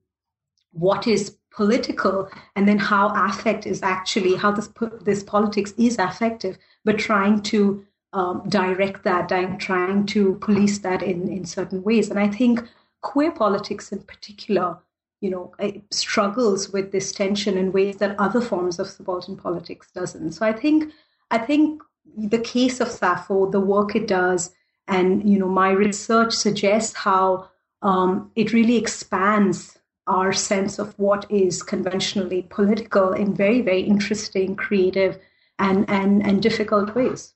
what 0.72 1.06
is 1.06 1.37
political 1.54 2.30
and 2.56 2.66
then 2.66 2.78
how 2.78 3.12
affect 3.14 3.66
is 3.66 3.82
actually 3.82 4.35
how 4.37 4.50
this 4.50 4.68
this 5.02 5.22
politics 5.22 5.74
is 5.76 5.98
affective 5.98 6.56
but 6.85 6.98
trying 6.98 7.42
to 7.42 7.85
um, 8.14 8.42
direct 8.48 9.04
that 9.04 9.28
trying 9.58 10.06
to 10.06 10.35
police 10.37 10.78
that 10.78 11.02
in 11.02 11.28
in 11.28 11.44
certain 11.44 11.82
ways. 11.82 12.11
And 12.11 12.18
i 12.18 12.28
think 12.28 12.62
queer 13.00 13.32
politics 13.32 13.90
in 13.92 14.00
particular 14.02 14.78
you 15.22 15.30
know 15.30 15.54
struggles 15.90 16.70
with 16.70 16.92
this 16.92 17.12
tension 17.12 17.56
in 17.56 17.72
ways 17.72 17.96
that 17.96 18.18
other 18.18 18.40
forms 18.40 18.78
of 18.78 18.88
subaltern 18.88 19.37
politics 19.37 19.88
doesn't 19.94 20.32
so 20.32 20.44
i 20.44 20.52
think 20.52 20.92
i 21.30 21.38
think 21.38 21.82
the 22.16 22.38
case 22.38 22.80
of 22.80 22.88
Sappho, 22.88 23.50
the 23.50 23.61
work 23.61 23.94
it 23.94 24.06
does, 24.06 24.50
and 24.88 25.28
you 25.28 25.38
know 25.38 25.48
my 25.48 25.70
research 25.70 26.32
suggests 26.32 26.94
how 26.96 27.48
um, 27.82 28.30
it 28.37 28.52
really 28.52 28.76
expands 28.76 29.78
our 30.06 30.32
sense 30.32 30.78
of 30.78 30.98
what 30.98 31.30
is 31.30 31.62
conventionally 31.62 32.46
political 32.50 33.12
in 33.12 33.35
very 33.35 33.61
very 33.61 33.82
interesting, 33.82 34.56
creative, 34.56 35.18
and 35.58 35.88
and 35.88 36.24
and 36.26 36.42
difficult 36.42 36.94
ways. 36.94 37.35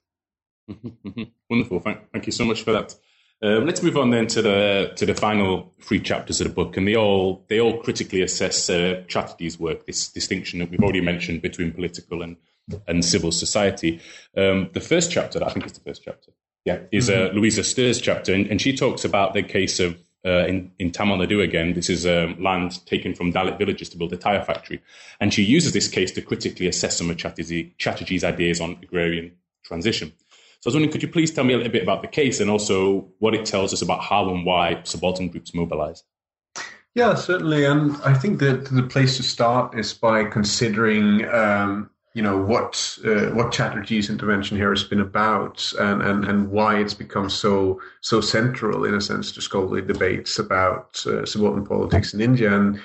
Wonderful, 1.51 1.81
thank, 1.81 2.11
thank 2.13 2.27
you 2.27 2.33
so 2.33 2.45
much 2.45 2.63
for 2.63 2.73
that. 2.73 2.95
Um, 3.43 3.67
let's 3.67 3.83
move 3.83 3.99
on 3.99 4.11
then 4.11 4.27
to 4.29 4.41
the 4.41 4.93
to 4.97 5.05
the 5.05 5.15
final 5.15 5.73
three 5.81 6.01
chapters 6.01 6.41
of 6.41 6.49
the 6.49 6.53
book, 6.53 6.77
and 6.77 6.89
they 6.89 6.97
all 6.97 7.45
they 7.49 7.61
all 7.61 7.79
critically 7.83 8.23
assess 8.23 8.71
uh, 8.71 9.03
Chatterjee's 9.09 9.59
work. 9.59 9.85
This 9.85 10.09
distinction 10.09 10.61
that 10.61 10.71
we've 10.71 10.81
already 10.81 11.03
mentioned 11.03 11.43
between 11.43 11.73
political 11.73 12.23
and 12.23 12.37
and 12.89 13.05
civil 13.05 13.31
society. 13.31 14.01
Um, 14.37 14.71
the 14.73 14.81
first 14.81 15.11
chapter, 15.11 15.45
I 15.45 15.51
think 15.51 15.67
it's 15.67 15.79
the 15.79 15.85
first 15.85 16.03
chapter, 16.03 16.33
yeah, 16.65 16.81
is 16.91 17.11
uh, 17.11 17.13
mm-hmm. 17.13 17.37
Louisa 17.37 17.63
Steur's 17.63 18.01
chapter, 18.01 18.33
and, 18.33 18.47
and, 18.47 18.61
she 18.61 18.75
talks 18.75 19.05
about 19.05 19.35
the 19.35 19.43
case 19.43 19.79
of 19.81 19.97
uh, 20.25 20.47
in, 20.47 20.73
in 20.79 20.91
Tamil 20.91 21.19
Nadu 21.19 21.43
again. 21.43 21.75
This 21.75 21.91
is 21.91 22.07
um, 22.07 22.43
land 22.43 22.85
taken 22.87 23.15
from 23.15 23.33
Dalit 23.33 23.59
villages 23.59 23.91
to 23.91 23.99
build 23.99 24.15
a 24.15 24.17
tire 24.17 24.43
factory, 24.43 24.83
and 25.21 25.33
she 25.33 25.43
uses 25.43 25.75
this 25.75 25.89
case 25.89 26.11
to 26.13 26.23
critically 26.23 26.67
assess 26.69 26.97
some 26.97 27.11
of 27.11 27.19
Chatterjee, 27.19 27.75
Chatterjee's 27.79 28.25
ideas 28.25 28.63
on 28.63 28.79
agrarian 28.83 29.33
transition. 29.63 30.13
So 30.61 30.69
I 30.69 30.71
was 30.71 30.75
wondering, 30.75 30.93
could 30.93 31.03
you 31.03 31.09
please 31.09 31.33
tell 31.33 31.45
me 31.45 31.55
a 31.55 31.57
little 31.57 31.73
bit 31.73 31.83
about 31.83 32.03
the 32.03 32.09
case 32.09 32.41
and 32.41 32.51
also 32.51 33.09
what 33.19 33.35
it 33.35 33.45
tells 33.45 33.73
us 33.73 33.83
about 33.83 34.03
how 34.03 34.29
and 34.31 34.45
why 34.45 34.81
subaltern 34.85 35.29
groups 35.29 35.55
mobilize? 35.55 36.03
Yeah, 36.95 37.15
certainly. 37.15 37.65
And 37.67 37.95
I 38.05 38.15
think 38.15 38.39
that 38.41 38.65
the 38.67 38.83
place 38.83 39.19
to 39.19 39.23
start 39.23 39.79
is 39.79 39.93
by 39.93 40.25
considering 40.25 41.29
um, 41.29 41.91
you 42.15 42.23
know 42.23 42.39
what 42.39 42.99
uh, 43.05 43.27
what 43.35 43.53
Chatterjee's 43.53 44.09
intervention 44.09 44.57
here 44.57 44.71
has 44.71 44.83
been 44.83 45.01
about, 45.01 45.71
and, 45.79 46.01
and 46.01 46.25
and 46.25 46.51
why 46.51 46.79
it's 46.79 46.95
become 46.95 47.29
so 47.29 47.79
so 48.01 48.23
central 48.23 48.87
in 48.87 48.95
a 48.95 49.01
sense 49.03 49.31
to 49.33 49.43
scholarly 49.43 49.83
debates 49.83 50.39
about 50.39 51.05
uh, 51.07 51.27
subaltern 51.27 51.67
politics 51.67 52.15
in 52.15 52.23
India. 52.23 52.57
And 52.57 52.81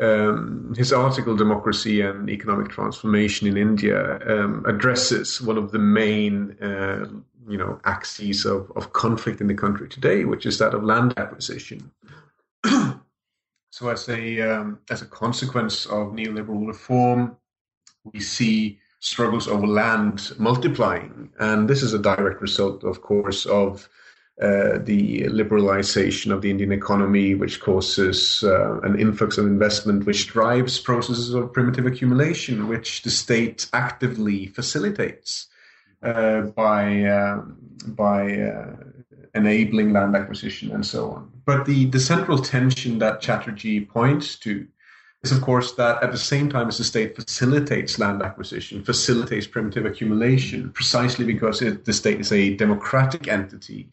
um, 0.00 0.74
his 0.76 0.92
article 0.92 1.36
"Democracy 1.36 2.00
and 2.00 2.28
Economic 2.28 2.68
Transformation 2.68 3.46
in 3.46 3.56
India" 3.56 4.18
um, 4.28 4.64
addresses 4.66 5.40
one 5.40 5.56
of 5.56 5.72
the 5.72 5.78
main 5.78 6.56
uh, 6.60 7.06
you 7.48 7.58
know 7.58 7.80
axes 7.84 8.44
of, 8.44 8.70
of 8.76 8.92
conflict 8.92 9.40
in 9.40 9.46
the 9.46 9.54
country 9.54 9.88
today, 9.88 10.24
which 10.24 10.46
is 10.46 10.58
that 10.58 10.74
of 10.74 10.84
land 10.84 11.14
acquisition. 11.16 11.90
so, 13.70 13.88
as 13.88 14.08
a 14.08 14.40
um, 14.40 14.78
as 14.90 15.02
a 15.02 15.06
consequence 15.06 15.86
of 15.86 16.08
neoliberal 16.08 16.66
reform 16.66 17.36
we 18.12 18.20
see 18.20 18.78
struggles 19.00 19.48
over 19.48 19.66
land 19.66 20.32
multiplying. 20.38 21.30
And 21.38 21.68
this 21.68 21.82
is 21.82 21.94
a 21.94 21.98
direct 21.98 22.40
result, 22.40 22.84
of 22.84 23.02
course, 23.02 23.46
of 23.46 23.88
uh, 24.42 24.78
the 24.82 25.22
liberalization 25.22 26.30
of 26.30 26.42
the 26.42 26.50
Indian 26.50 26.70
economy, 26.70 27.34
which 27.34 27.58
causes 27.60 28.44
uh, 28.44 28.78
an 28.80 29.00
influx 29.00 29.38
of 29.38 29.46
investment, 29.46 30.04
which 30.04 30.26
drives 30.26 30.78
processes 30.78 31.32
of 31.32 31.52
primitive 31.54 31.86
accumulation, 31.86 32.68
which 32.68 33.02
the 33.02 33.10
state 33.10 33.66
actively 33.72 34.46
facilitates 34.48 35.48
uh, 36.02 36.42
by 36.42 37.02
uh, 37.04 37.40
by 37.86 38.30
uh, 38.38 38.76
enabling 39.34 39.94
land 39.94 40.14
acquisition 40.14 40.70
and 40.70 40.84
so 40.84 41.10
on. 41.12 41.30
But 41.46 41.64
the, 41.64 41.86
the 41.86 42.00
central 42.00 42.38
tension 42.38 42.98
that 42.98 43.20
Chatterjee 43.22 43.86
points 43.86 44.36
to 44.40 44.66
is, 45.22 45.32
of 45.32 45.40
course, 45.40 45.72
that 45.72 46.02
at 46.02 46.12
the 46.12 46.18
same 46.18 46.50
time 46.50 46.68
as 46.68 46.78
the 46.78 46.84
state 46.84 47.16
facilitates 47.16 47.98
land 47.98 48.22
acquisition, 48.22 48.84
facilitates 48.84 49.46
primitive 49.46 49.86
accumulation, 49.86 50.72
precisely 50.72 51.24
because 51.24 51.62
it, 51.62 51.84
the 51.86 51.92
state 51.92 52.20
is 52.20 52.32
a 52.32 52.54
democratic 52.56 53.28
entity 53.28 53.90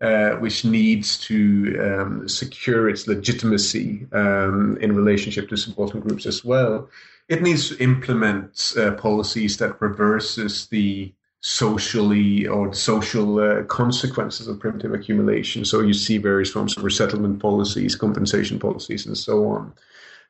uh, 0.00 0.32
which 0.32 0.64
needs 0.64 1.18
to 1.18 1.76
um, 1.80 2.28
secure 2.28 2.88
its 2.88 3.06
legitimacy 3.06 4.06
um, 4.12 4.76
in 4.80 4.94
relationship 4.94 5.48
to 5.48 5.56
subaltern 5.56 6.00
groups 6.00 6.26
as 6.26 6.44
well. 6.44 6.88
It 7.28 7.42
needs 7.42 7.70
to 7.70 7.82
implement 7.82 8.74
uh, 8.76 8.92
policies 8.92 9.56
that 9.56 9.80
reverses 9.80 10.66
the 10.66 11.12
socially 11.40 12.46
or 12.46 12.74
social 12.74 13.38
uh, 13.38 13.62
consequences 13.64 14.48
of 14.48 14.60
primitive 14.60 14.92
accumulation. 14.92 15.64
So 15.64 15.80
you 15.80 15.94
see 15.94 16.18
various 16.18 16.50
forms 16.50 16.76
of 16.76 16.84
resettlement 16.84 17.40
policies, 17.40 17.96
compensation 17.96 18.58
policies, 18.58 19.06
and 19.06 19.16
so 19.16 19.48
on. 19.48 19.72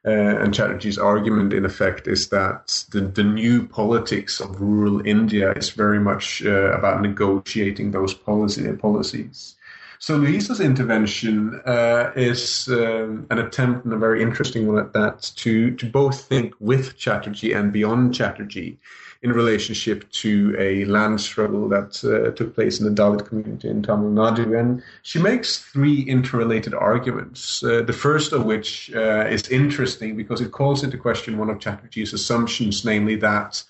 Uh, 0.07 0.39
and 0.41 0.55
Chatterjee's 0.55 0.99
argument, 0.99 1.53
in 1.53 1.65
effect, 1.65 2.07
is 2.07 2.29
that 2.29 2.85
the, 2.93 3.01
the 3.01 3.25
new 3.25 3.67
politics 3.67 4.41
of 4.41 4.61
rural 4.61 5.05
India 5.05 5.53
is 5.53 5.71
very 5.71 5.99
much 5.99 6.45
uh, 6.45 6.71
about 6.73 7.03
negotiating 7.03 7.91
those 7.91 8.15
policy 8.15 8.73
policies. 8.75 9.56
So 9.99 10.17
Louisa's 10.17 10.61
intervention 10.61 11.61
uh, 11.67 12.13
is 12.15 12.69
um, 12.69 13.27
an 13.31 13.39
attempt, 13.39 13.85
and 13.85 13.95
a 13.95 13.99
very 13.99 14.23
interesting 14.23 14.67
one 14.67 14.79
at 14.79 14.93
that, 14.93 15.31
to 15.37 15.71
to 15.77 15.87
both 15.87 16.25
think 16.25 16.55
with 16.61 16.97
Chatterjee 16.97 17.53
and 17.53 17.73
beyond 17.73 18.15
Chatterjee 18.15 18.79
in 19.23 19.33
relationship 19.33 20.09
to 20.13 20.55
a 20.59 20.85
land 20.85 21.21
struggle 21.21 21.69
that 21.69 22.05
uh, 22.05 22.31
took 22.33 22.55
place 22.55 22.79
in 22.79 22.87
the 22.87 23.03
Dalit 23.03 23.27
community 23.27 23.69
in 23.69 23.83
Tamil 23.83 24.11
Nadu. 24.11 24.59
And 24.59 24.83
she 25.03 25.19
makes 25.19 25.59
three 25.59 26.03
interrelated 26.03 26.75
arguments. 26.75 27.63
Uh, 27.63 27.83
the 27.83 27.93
first 27.93 28.33
of 28.33 28.45
which 28.45 28.95
uh, 28.95 29.27
is 29.27 29.49
interesting 29.49 30.17
because 30.17 30.41
it 30.41 30.53
calls 30.53 30.85
into 30.85 30.99
question 30.99 31.39
one 31.39 31.51
of 31.51 31.59
Chatterjee's 31.59 32.13
assumptions, 32.13 32.85
namely 32.85 33.17
that 33.17 33.65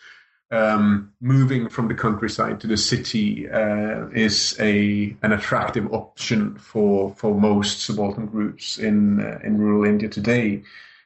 um, 0.51 1.13
moving 1.21 1.69
from 1.69 1.89
the 1.89 1.95
countryside 1.95 2.61
to 2.61 2.67
the 2.67 2.77
city 2.77 3.49
uh, 3.49 4.07
is 4.09 4.57
a 4.61 5.17
an 5.23 5.33
attractive 5.33 5.93
option 5.93 6.57
for 6.57 7.15
for 7.15 7.35
most 7.35 7.81
subaltern 7.81 8.27
groups 8.27 8.79
in 8.79 9.21
uh, 9.21 9.39
in 9.43 9.59
rural 9.59 9.85
India 9.85 10.09
today. 10.09 10.63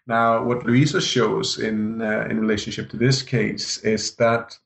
Now, 0.07 0.43
what 0.43 0.67
Louisa 0.67 1.01
shows 1.01 1.59
in 1.59 2.03
uh, 2.03 2.27
in 2.29 2.41
relationship 2.41 2.91
to 2.91 2.97
this 2.97 3.23
case 3.23 3.79
is 3.79 4.15
that 4.17 4.59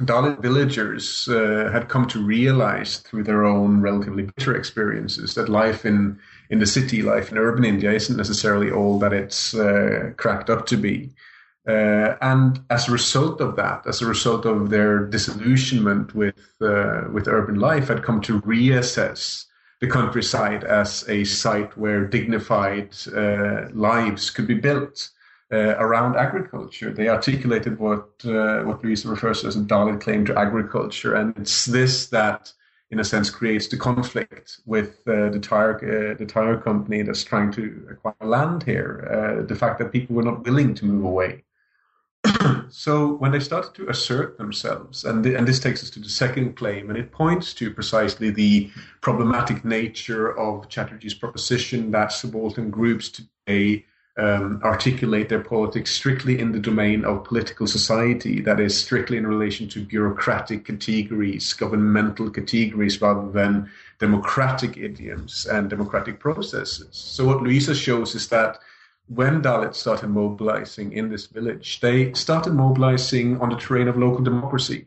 Dalit 0.00 0.42
villagers 0.42 1.26
uh, 1.28 1.70
had 1.72 1.88
come 1.88 2.06
to 2.08 2.22
realize 2.22 2.98
through 2.98 3.24
their 3.24 3.44
own 3.44 3.80
relatively 3.80 4.24
bitter 4.24 4.54
experiences 4.54 5.34
that 5.34 5.48
life 5.48 5.86
in 5.86 6.18
in 6.50 6.60
the 6.60 6.66
city, 6.66 7.02
life 7.02 7.32
in 7.32 7.38
urban 7.38 7.64
India, 7.64 7.90
isn't 7.90 8.16
necessarily 8.16 8.70
all 8.70 9.00
that 9.00 9.12
it's 9.12 9.54
uh, 9.54 10.12
cracked 10.16 10.48
up 10.48 10.66
to 10.66 10.76
be. 10.76 11.10
Uh, 11.66 12.16
and 12.20 12.60
as 12.70 12.88
a 12.88 12.92
result 12.92 13.40
of 13.40 13.56
that, 13.56 13.84
as 13.86 14.00
a 14.00 14.06
result 14.06 14.46
of 14.46 14.70
their 14.70 15.04
disillusionment 15.06 16.14
with 16.14 16.54
uh, 16.60 17.02
with 17.12 17.26
urban 17.26 17.58
life, 17.58 17.88
had 17.88 18.04
come 18.04 18.20
to 18.20 18.40
reassess 18.42 19.46
the 19.80 19.88
countryside 19.88 20.62
as 20.62 21.04
a 21.08 21.24
site 21.24 21.76
where 21.76 22.06
dignified 22.06 22.94
uh, 23.14 23.68
lives 23.72 24.30
could 24.30 24.46
be 24.46 24.54
built 24.54 25.10
uh, 25.52 25.74
around 25.78 26.16
agriculture. 26.16 26.92
They 26.92 27.08
articulated 27.08 27.80
what 27.80 28.10
uh, 28.24 28.62
what 28.62 28.84
Louisa 28.84 29.08
refers 29.08 29.40
to 29.40 29.48
as 29.48 29.56
a 29.56 29.60
Dalit 29.60 30.00
claim 30.00 30.24
to 30.26 30.38
agriculture, 30.38 31.16
and 31.16 31.36
it's 31.36 31.66
this 31.66 32.06
that, 32.10 32.52
in 32.92 33.00
a 33.00 33.04
sense, 33.04 33.28
creates 33.28 33.66
the 33.66 33.76
conflict 33.76 34.60
with 34.66 35.00
uh, 35.08 35.30
the 35.30 35.40
tire 35.40 36.14
the 36.16 36.26
tire 36.26 36.58
company 36.58 37.02
that's 37.02 37.24
trying 37.24 37.50
to 37.52 37.88
acquire 37.90 38.14
land 38.20 38.62
here. 38.62 39.44
the 39.48 39.56
fact 39.56 39.80
that 39.80 39.90
people 39.90 40.14
were 40.14 40.22
not 40.22 40.44
willing 40.44 40.72
to 40.74 40.84
move 40.84 41.04
away. 41.04 41.42
so 42.70 43.14
when 43.14 43.32
they 43.32 43.40
started 43.40 43.74
to 43.74 43.88
assert 43.88 44.38
themselves, 44.38 45.04
and, 45.04 45.24
the, 45.24 45.34
and 45.34 45.46
this 45.46 45.60
takes 45.60 45.82
us 45.82 45.90
to 45.90 46.00
the 46.00 46.08
second 46.08 46.56
claim, 46.56 46.90
and 46.90 46.98
it 46.98 47.12
points 47.12 47.54
to 47.54 47.70
precisely 47.70 48.30
the 48.30 48.70
problematic 49.00 49.64
nature 49.64 50.36
of 50.38 50.68
Chatterjee's 50.68 51.14
proposition 51.14 51.90
that 51.90 52.12
subaltern 52.12 52.70
groups 52.70 53.08
today 53.10 53.84
um, 54.18 54.60
articulate 54.64 55.28
their 55.28 55.42
politics 55.42 55.90
strictly 55.90 56.38
in 56.38 56.52
the 56.52 56.58
domain 56.58 57.04
of 57.04 57.24
political 57.24 57.66
society, 57.66 58.40
that 58.40 58.60
is, 58.60 58.76
strictly 58.76 59.18
in 59.18 59.26
relation 59.26 59.68
to 59.68 59.84
bureaucratic 59.84 60.64
categories, 60.64 61.52
governmental 61.52 62.30
categories, 62.30 63.00
rather 63.02 63.30
than 63.30 63.70
democratic 63.98 64.78
idioms 64.78 65.46
and 65.46 65.68
democratic 65.68 66.18
processes. 66.18 66.88
So 66.92 67.26
what 67.26 67.42
Louisa 67.42 67.74
shows 67.74 68.14
is 68.14 68.28
that 68.28 68.58
when 69.08 69.42
Dalits 69.42 69.76
started 69.76 70.08
mobilizing 70.08 70.92
in 70.92 71.08
this 71.08 71.26
village, 71.26 71.80
they 71.80 72.12
started 72.14 72.54
mobilizing 72.54 73.40
on 73.40 73.50
the 73.50 73.56
terrain 73.56 73.88
of 73.88 73.96
local 73.96 74.24
democracy, 74.24 74.86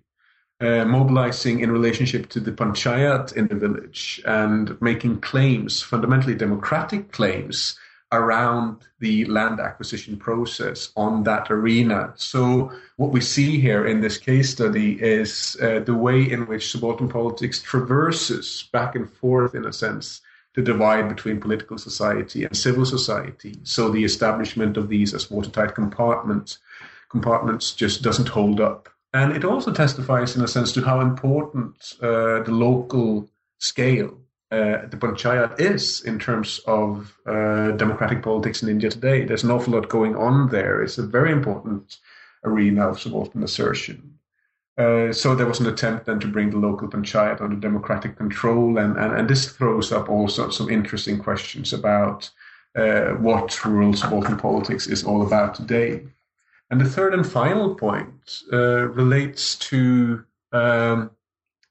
uh, 0.60 0.86
mobilizing 0.86 1.62
in 1.62 1.72
relationship 1.72 2.30
to 2.30 2.40
the 2.40 2.52
panchayat 2.52 3.34
in 3.34 3.48
the 3.48 3.56
village 3.56 4.22
and 4.26 4.80
making 4.82 5.22
claims, 5.22 5.82
fundamentally 5.82 6.36
democratic 6.36 7.12
claims, 7.12 7.78
around 8.12 8.88
the 9.00 9.24
land 9.26 9.60
acquisition 9.60 10.18
process 10.18 10.92
on 10.96 11.24
that 11.24 11.52
arena. 11.52 12.12
So, 12.16 12.72
what 12.98 13.12
we 13.12 13.22
see 13.22 13.60
here 13.60 13.86
in 13.86 14.02
this 14.02 14.18
case 14.18 14.50
study 14.50 14.94
is 15.00 15.56
uh, 15.62 15.80
the 15.82 15.94
way 15.94 16.24
in 16.24 16.48
which 16.48 16.72
subaltern 16.72 17.08
politics 17.08 17.62
traverses 17.62 18.68
back 18.74 18.96
and 18.96 19.10
forth, 19.10 19.54
in 19.54 19.66
a 19.66 19.72
sense, 19.72 20.22
the 20.56 20.62
divide 20.62 21.08
between 21.08 21.40
political 21.40 21.78
society 21.78 22.44
and 22.44 22.58
civil 22.58 22.86
society. 22.86 23.60
So 23.64 23.90
the 23.90 24.04
establishment 24.04 24.78
of 24.78 24.90
these 24.90 25.14
as 25.14 25.30
watertight 25.30 25.76
compartments 25.76 26.60
compartments 27.10 27.74
just 27.74 28.02
doesn't 28.02 28.30
hold 28.30 28.62
up. 28.62 28.90
And 29.14 29.36
it 29.36 29.44
also 29.44 29.74
testifies, 29.74 30.36
in 30.36 30.44
a 30.44 30.48
sense, 30.48 30.72
to 30.74 30.82
how 30.82 31.02
important 31.02 31.96
uh, 32.02 32.44
the 32.44 32.52
local 32.52 33.28
scale, 33.58 34.20
uh, 34.52 34.86
the 34.88 34.98
panchayat, 34.98 35.60
is 35.60 36.02
in 36.02 36.20
terms 36.20 36.60
of 36.68 37.18
uh, 37.26 37.72
democratic 37.72 38.22
politics 38.22 38.62
in 38.62 38.70
India 38.70 38.92
today. 38.92 39.26
There's 39.26 39.44
an 39.44 39.52
awful 39.52 39.74
lot 39.74 39.90
going 39.90 40.16
on 40.16 40.50
there. 40.50 40.84
It's 40.84 41.00
a 41.00 41.08
very 41.08 41.32
important 41.32 41.98
arena 42.44 42.88
of 42.88 43.00
subaltern 43.00 43.44
assertion. 43.44 44.19
Uh, 44.80 45.12
so 45.12 45.36
there 45.36 45.46
was 45.46 45.60
an 45.60 45.68
attempt 45.68 46.06
then 46.06 46.22
to 46.22 46.28
bring 46.28 46.50
the 46.50 46.58
local 46.58 46.88
panchayat 46.88 47.42
under 47.42 47.58
democratic 47.58 48.16
control, 48.16 48.78
and, 48.78 48.96
and, 48.96 49.14
and 49.14 49.30
this 49.30 49.52
throws 49.52 49.92
up 49.92 50.08
also 50.08 50.50
some 50.50 50.70
interesting 50.70 51.20
questions 51.20 51.74
about 51.74 52.30
uh, 52.78 53.10
what 53.16 53.66
rural 53.66 53.94
subaltern 53.94 54.38
politics 54.38 54.88
is 54.88 55.04
all 55.04 55.28
about 55.28 55.54
today. 55.54 56.02
And 56.70 56.80
the 56.80 56.90
third 56.90 57.14
and 57.14 57.30
final 57.30 57.76
point 57.76 58.44
uh, 58.54 58.88
relates 58.88 59.58
to 59.58 60.24
um, 60.54 61.12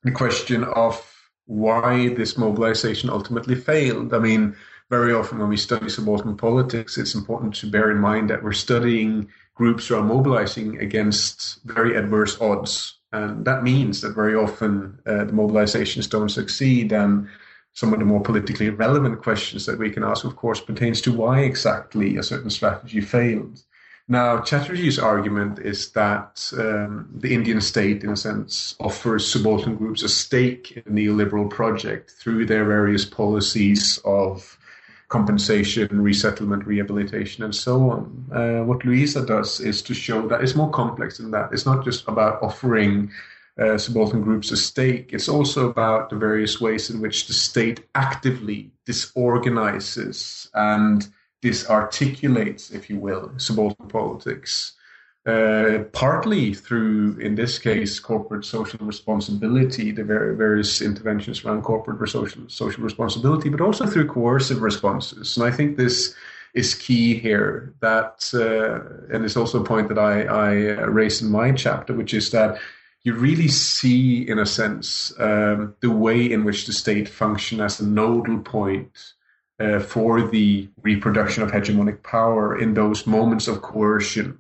the 0.02 0.10
question 0.10 0.64
of 0.64 1.02
why 1.46 2.10
this 2.10 2.36
mobilization 2.36 3.08
ultimately 3.08 3.54
failed. 3.54 4.12
I 4.12 4.18
mean, 4.18 4.54
very 4.90 5.14
often 5.14 5.38
when 5.38 5.48
we 5.48 5.56
study 5.56 5.88
subaltern 5.88 6.36
politics, 6.36 6.98
it's 6.98 7.14
important 7.14 7.54
to 7.54 7.70
bear 7.70 7.90
in 7.90 7.98
mind 7.98 8.28
that 8.28 8.42
we're 8.42 8.52
studying 8.52 9.28
groups 9.54 9.88
who 9.88 9.96
are 9.96 10.02
mobilizing 10.02 10.78
against 10.78 11.64
very 11.64 11.96
adverse 11.96 12.38
odds 12.38 12.97
and 13.12 13.44
that 13.44 13.62
means 13.62 14.00
that 14.00 14.14
very 14.14 14.34
often 14.34 15.00
uh, 15.06 15.24
the 15.24 15.32
mobilizations 15.32 16.08
don't 16.08 16.28
succeed. 16.28 16.92
And 16.92 17.28
some 17.72 17.92
of 17.92 17.98
the 17.98 18.04
more 18.04 18.20
politically 18.20 18.70
relevant 18.70 19.22
questions 19.22 19.66
that 19.66 19.78
we 19.78 19.90
can 19.90 20.04
ask, 20.04 20.24
of 20.24 20.36
course, 20.36 20.60
pertains 20.60 21.00
to 21.02 21.12
why 21.12 21.40
exactly 21.40 22.16
a 22.16 22.22
certain 22.22 22.50
strategy 22.50 23.00
failed. 23.00 23.62
Now, 24.10 24.38
Chatterjee's 24.38 24.98
argument 24.98 25.58
is 25.58 25.92
that 25.92 26.50
um, 26.58 27.10
the 27.14 27.34
Indian 27.34 27.60
state, 27.60 28.02
in 28.02 28.10
a 28.10 28.16
sense, 28.16 28.74
offers 28.80 29.30
subaltern 29.30 29.76
groups 29.76 30.02
a 30.02 30.08
stake 30.08 30.72
in 30.72 30.94
the 30.94 31.06
neoliberal 31.06 31.50
project 31.50 32.12
through 32.12 32.46
their 32.46 32.64
various 32.64 33.04
policies 33.04 34.00
of 34.04 34.58
compensation, 35.08 36.02
resettlement, 36.02 36.66
rehabilitation, 36.66 37.42
and 37.42 37.54
so 37.54 37.90
on. 37.90 38.26
Uh, 38.30 38.64
what 38.64 38.84
Louisa 38.84 39.24
does 39.24 39.58
is 39.60 39.80
to 39.82 39.94
show 39.94 40.28
that 40.28 40.42
it's 40.42 40.54
more 40.54 40.70
complex 40.70 41.16
than 41.16 41.30
that. 41.30 41.50
It's 41.52 41.64
not 41.64 41.84
just 41.84 42.06
about 42.08 42.42
offering 42.42 43.10
uh, 43.58 43.78
subaltern 43.78 44.22
groups 44.22 44.50
a 44.50 44.56
stake. 44.56 45.12
It's 45.12 45.28
also 45.28 45.68
about 45.68 46.10
the 46.10 46.16
various 46.16 46.60
ways 46.60 46.90
in 46.90 47.00
which 47.00 47.26
the 47.26 47.32
state 47.32 47.80
actively 47.94 48.70
disorganizes 48.84 50.48
and 50.54 51.08
disarticulates, 51.42 52.72
if 52.74 52.90
you 52.90 52.98
will, 52.98 53.32
subaltern 53.38 53.88
politics. 53.88 54.74
Uh, 55.28 55.84
partly 55.92 56.54
through, 56.54 57.18
in 57.18 57.34
this 57.34 57.58
case, 57.58 58.00
corporate 58.00 58.46
social 58.46 58.78
responsibility, 58.80 59.92
the 59.92 60.02
various 60.02 60.80
interventions 60.80 61.44
around 61.44 61.60
corporate 61.60 62.08
social, 62.08 62.40
social 62.48 62.82
responsibility, 62.82 63.50
but 63.50 63.60
also 63.60 63.84
through 63.84 64.06
coercive 64.08 64.62
responses. 64.62 65.36
And 65.36 65.44
I 65.46 65.50
think 65.50 65.76
this 65.76 66.14
is 66.54 66.74
key 66.74 67.18
here. 67.18 67.74
That, 67.80 68.30
uh, 68.32 69.14
and 69.14 69.22
it's 69.22 69.36
also 69.36 69.60
a 69.60 69.66
point 69.66 69.88
that 69.88 69.98
I, 69.98 70.22
I 70.22 70.50
raise 70.86 71.20
in 71.20 71.30
my 71.30 71.52
chapter, 71.52 71.92
which 71.92 72.14
is 72.14 72.30
that 72.30 72.58
you 73.02 73.12
really 73.12 73.48
see, 73.48 74.26
in 74.26 74.38
a 74.38 74.46
sense, 74.46 75.12
um, 75.18 75.74
the 75.80 75.90
way 75.90 76.32
in 76.32 76.42
which 76.42 76.64
the 76.64 76.72
state 76.72 77.06
function 77.06 77.60
as 77.60 77.80
a 77.80 77.86
nodal 77.86 78.38
point 78.38 79.12
uh, 79.60 79.80
for 79.80 80.22
the 80.22 80.70
reproduction 80.80 81.42
of 81.42 81.50
hegemonic 81.50 82.02
power 82.02 82.58
in 82.58 82.72
those 82.72 83.06
moments 83.06 83.46
of 83.46 83.60
coercion 83.60 84.38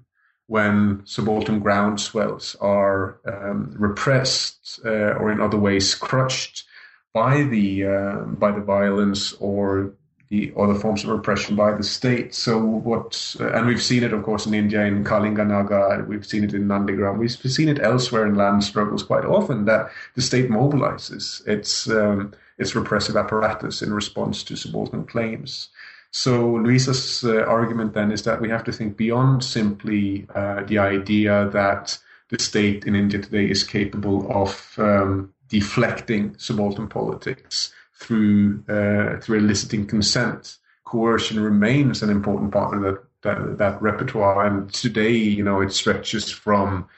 when 0.48 1.02
subaltern 1.04 1.60
groundswells 1.60 2.56
are 2.60 3.20
um, 3.26 3.74
repressed 3.78 4.80
uh, 4.84 5.12
or 5.20 5.30
in 5.30 5.40
other 5.40 5.58
ways 5.58 5.94
crushed 5.94 6.64
by 7.12 7.42
the 7.44 7.84
uh, 7.84 8.16
by 8.44 8.50
the 8.50 8.60
violence 8.60 9.34
or 9.34 9.92
the 10.30 10.52
other 10.58 10.74
forms 10.74 11.04
of 11.04 11.10
repression 11.10 11.56
by 11.56 11.72
the 11.72 11.82
state. 11.82 12.34
So 12.34 12.58
what, 12.58 13.36
uh, 13.40 13.50
and 13.52 13.66
we've 13.66 13.82
seen 13.82 14.02
it, 14.02 14.12
of 14.12 14.22
course, 14.22 14.44
in 14.44 14.52
India 14.52 14.84
in 14.84 15.02
Kalinganagar. 15.02 16.06
We've 16.06 16.26
seen 16.26 16.44
it 16.44 16.52
in 16.52 16.68
Nandigram. 16.68 17.18
We've 17.18 17.30
seen 17.30 17.68
it 17.68 17.80
elsewhere 17.80 18.26
in 18.26 18.34
land 18.34 18.62
struggles 18.62 19.02
quite 19.02 19.24
often 19.24 19.64
that 19.64 19.90
the 20.16 20.22
state 20.22 20.50
mobilizes 20.50 21.46
its 21.46 21.88
um, 21.88 22.34
its 22.58 22.74
repressive 22.74 23.16
apparatus 23.16 23.82
in 23.82 23.92
response 23.92 24.42
to 24.44 24.56
subaltern 24.56 25.04
claims. 25.04 25.68
So 26.10 26.54
Louisa's 26.54 27.22
uh, 27.24 27.42
argument 27.44 27.94
then 27.94 28.10
is 28.10 28.22
that 28.22 28.40
we 28.40 28.48
have 28.48 28.64
to 28.64 28.72
think 28.72 28.96
beyond 28.96 29.44
simply 29.44 30.26
uh, 30.34 30.64
the 30.64 30.78
idea 30.78 31.48
that 31.52 31.98
the 32.30 32.38
state 32.38 32.84
in 32.84 32.94
India 32.94 33.20
today 33.20 33.48
is 33.48 33.62
capable 33.62 34.30
of 34.30 34.74
um, 34.78 35.32
deflecting 35.48 36.36
subaltern 36.38 36.88
politics 36.88 37.72
through 37.94 38.62
uh, 38.68 39.20
through 39.20 39.38
eliciting 39.38 39.86
consent. 39.86 40.58
Coercion 40.84 41.40
remains 41.40 42.02
an 42.02 42.10
important 42.10 42.52
part 42.52 42.74
of 42.74 42.82
that, 42.82 43.04
that, 43.22 43.58
that 43.58 43.82
repertoire, 43.82 44.46
and 44.46 44.72
today, 44.72 45.12
you 45.12 45.44
know, 45.44 45.60
it 45.60 45.72
stretches 45.72 46.30
from 46.30 46.88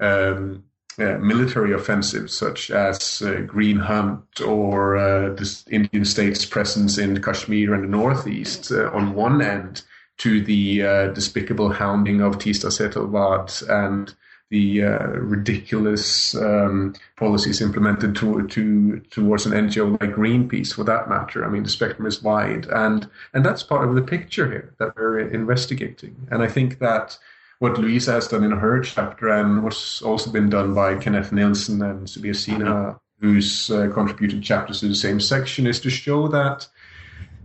um, 0.00 0.64
uh, 0.98 1.16
military 1.18 1.72
offensives 1.72 2.36
such 2.36 2.70
as 2.70 3.22
uh, 3.22 3.40
Green 3.46 3.78
Hunt 3.78 4.40
or 4.40 4.96
uh, 4.96 5.32
the 5.34 5.62
Indian 5.70 6.04
state's 6.04 6.44
presence 6.44 6.98
in 6.98 7.22
Kashmir 7.22 7.72
and 7.72 7.84
the 7.84 7.88
northeast 7.88 8.72
uh, 8.72 8.90
on 8.90 9.14
one 9.14 9.40
end 9.40 9.82
to 10.18 10.42
the 10.42 10.82
uh, 10.82 11.06
despicable 11.08 11.70
hounding 11.72 12.20
of 12.20 12.38
Teesta 12.38 12.66
Setalvad 12.66 13.62
and 13.68 14.14
the 14.50 14.80
ridiculous 14.80 16.34
um, 16.34 16.94
policies 17.16 17.60
implemented 17.60 18.16
to, 18.16 18.48
to, 18.48 18.98
towards 19.10 19.44
an 19.44 19.52
NGO 19.52 20.00
like 20.00 20.14
Greenpeace, 20.14 20.72
for 20.72 20.84
that 20.84 21.08
matter. 21.08 21.44
I 21.44 21.48
mean, 21.50 21.64
the 21.64 21.68
spectrum 21.68 22.06
is 22.06 22.22
wide, 22.22 22.66
and 22.70 23.06
and 23.34 23.44
that's 23.44 23.62
part 23.62 23.86
of 23.86 23.94
the 23.94 24.00
picture 24.00 24.50
here 24.50 24.72
that 24.78 24.96
we're 24.96 25.20
investigating. 25.20 26.16
And 26.30 26.42
I 26.42 26.48
think 26.48 26.78
that 26.78 27.18
what 27.58 27.78
Louisa 27.78 28.12
has 28.12 28.28
done 28.28 28.44
in 28.44 28.52
her 28.52 28.80
chapter, 28.80 29.28
and 29.28 29.64
what's 29.64 30.00
also 30.02 30.30
been 30.30 30.48
done 30.48 30.74
by 30.74 30.96
Kenneth 30.96 31.32
Nielsen 31.32 31.82
and 31.82 32.06
Subir 32.06 32.30
Sinha, 32.30 32.98
who's 33.20 33.70
uh, 33.70 33.90
contributed 33.92 34.42
chapters 34.42 34.80
to 34.80 34.88
the 34.88 34.94
same 34.94 35.20
section, 35.20 35.66
is 35.66 35.80
to 35.80 35.90
show 35.90 36.28
that 36.28 36.68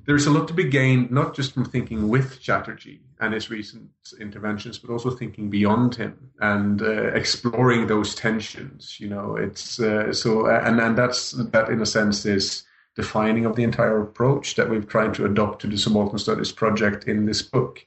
there's 0.05 0.25
a 0.25 0.31
lot 0.31 0.47
to 0.49 0.53
be 0.53 0.65
gained, 0.65 1.11
not 1.11 1.33
just 1.33 1.53
from 1.53 1.65
thinking 1.65 2.09
with 2.09 2.39
Chatterjee 2.41 3.01
and 3.19 3.33
his 3.33 3.49
recent 3.49 3.89
interventions, 4.19 4.77
but 4.77 4.91
also 4.91 5.09
thinking 5.09 5.49
beyond 5.49 5.95
him 5.95 6.31
and 6.41 6.81
uh, 6.81 7.07
exploring 7.13 7.87
those 7.87 8.13
tensions. 8.13 8.99
You 8.99 9.09
know, 9.09 9.37
it's 9.37 9.79
uh, 9.79 10.11
so, 10.13 10.47
and 10.47 10.79
and 10.79 10.97
that's 10.97 11.31
that 11.31 11.69
in 11.69 11.81
a 11.81 11.85
sense 11.85 12.25
is 12.25 12.63
defining 12.95 13.45
of 13.45 13.55
the 13.55 13.63
entire 13.63 14.01
approach 14.01 14.55
that 14.55 14.69
we've 14.69 14.87
tried 14.87 15.13
to 15.15 15.25
adopt 15.25 15.61
to 15.61 15.67
the 15.67 15.77
subaltern 15.77 16.19
studies 16.19 16.51
project 16.51 17.05
in 17.05 17.25
this 17.25 17.41
book. 17.41 17.83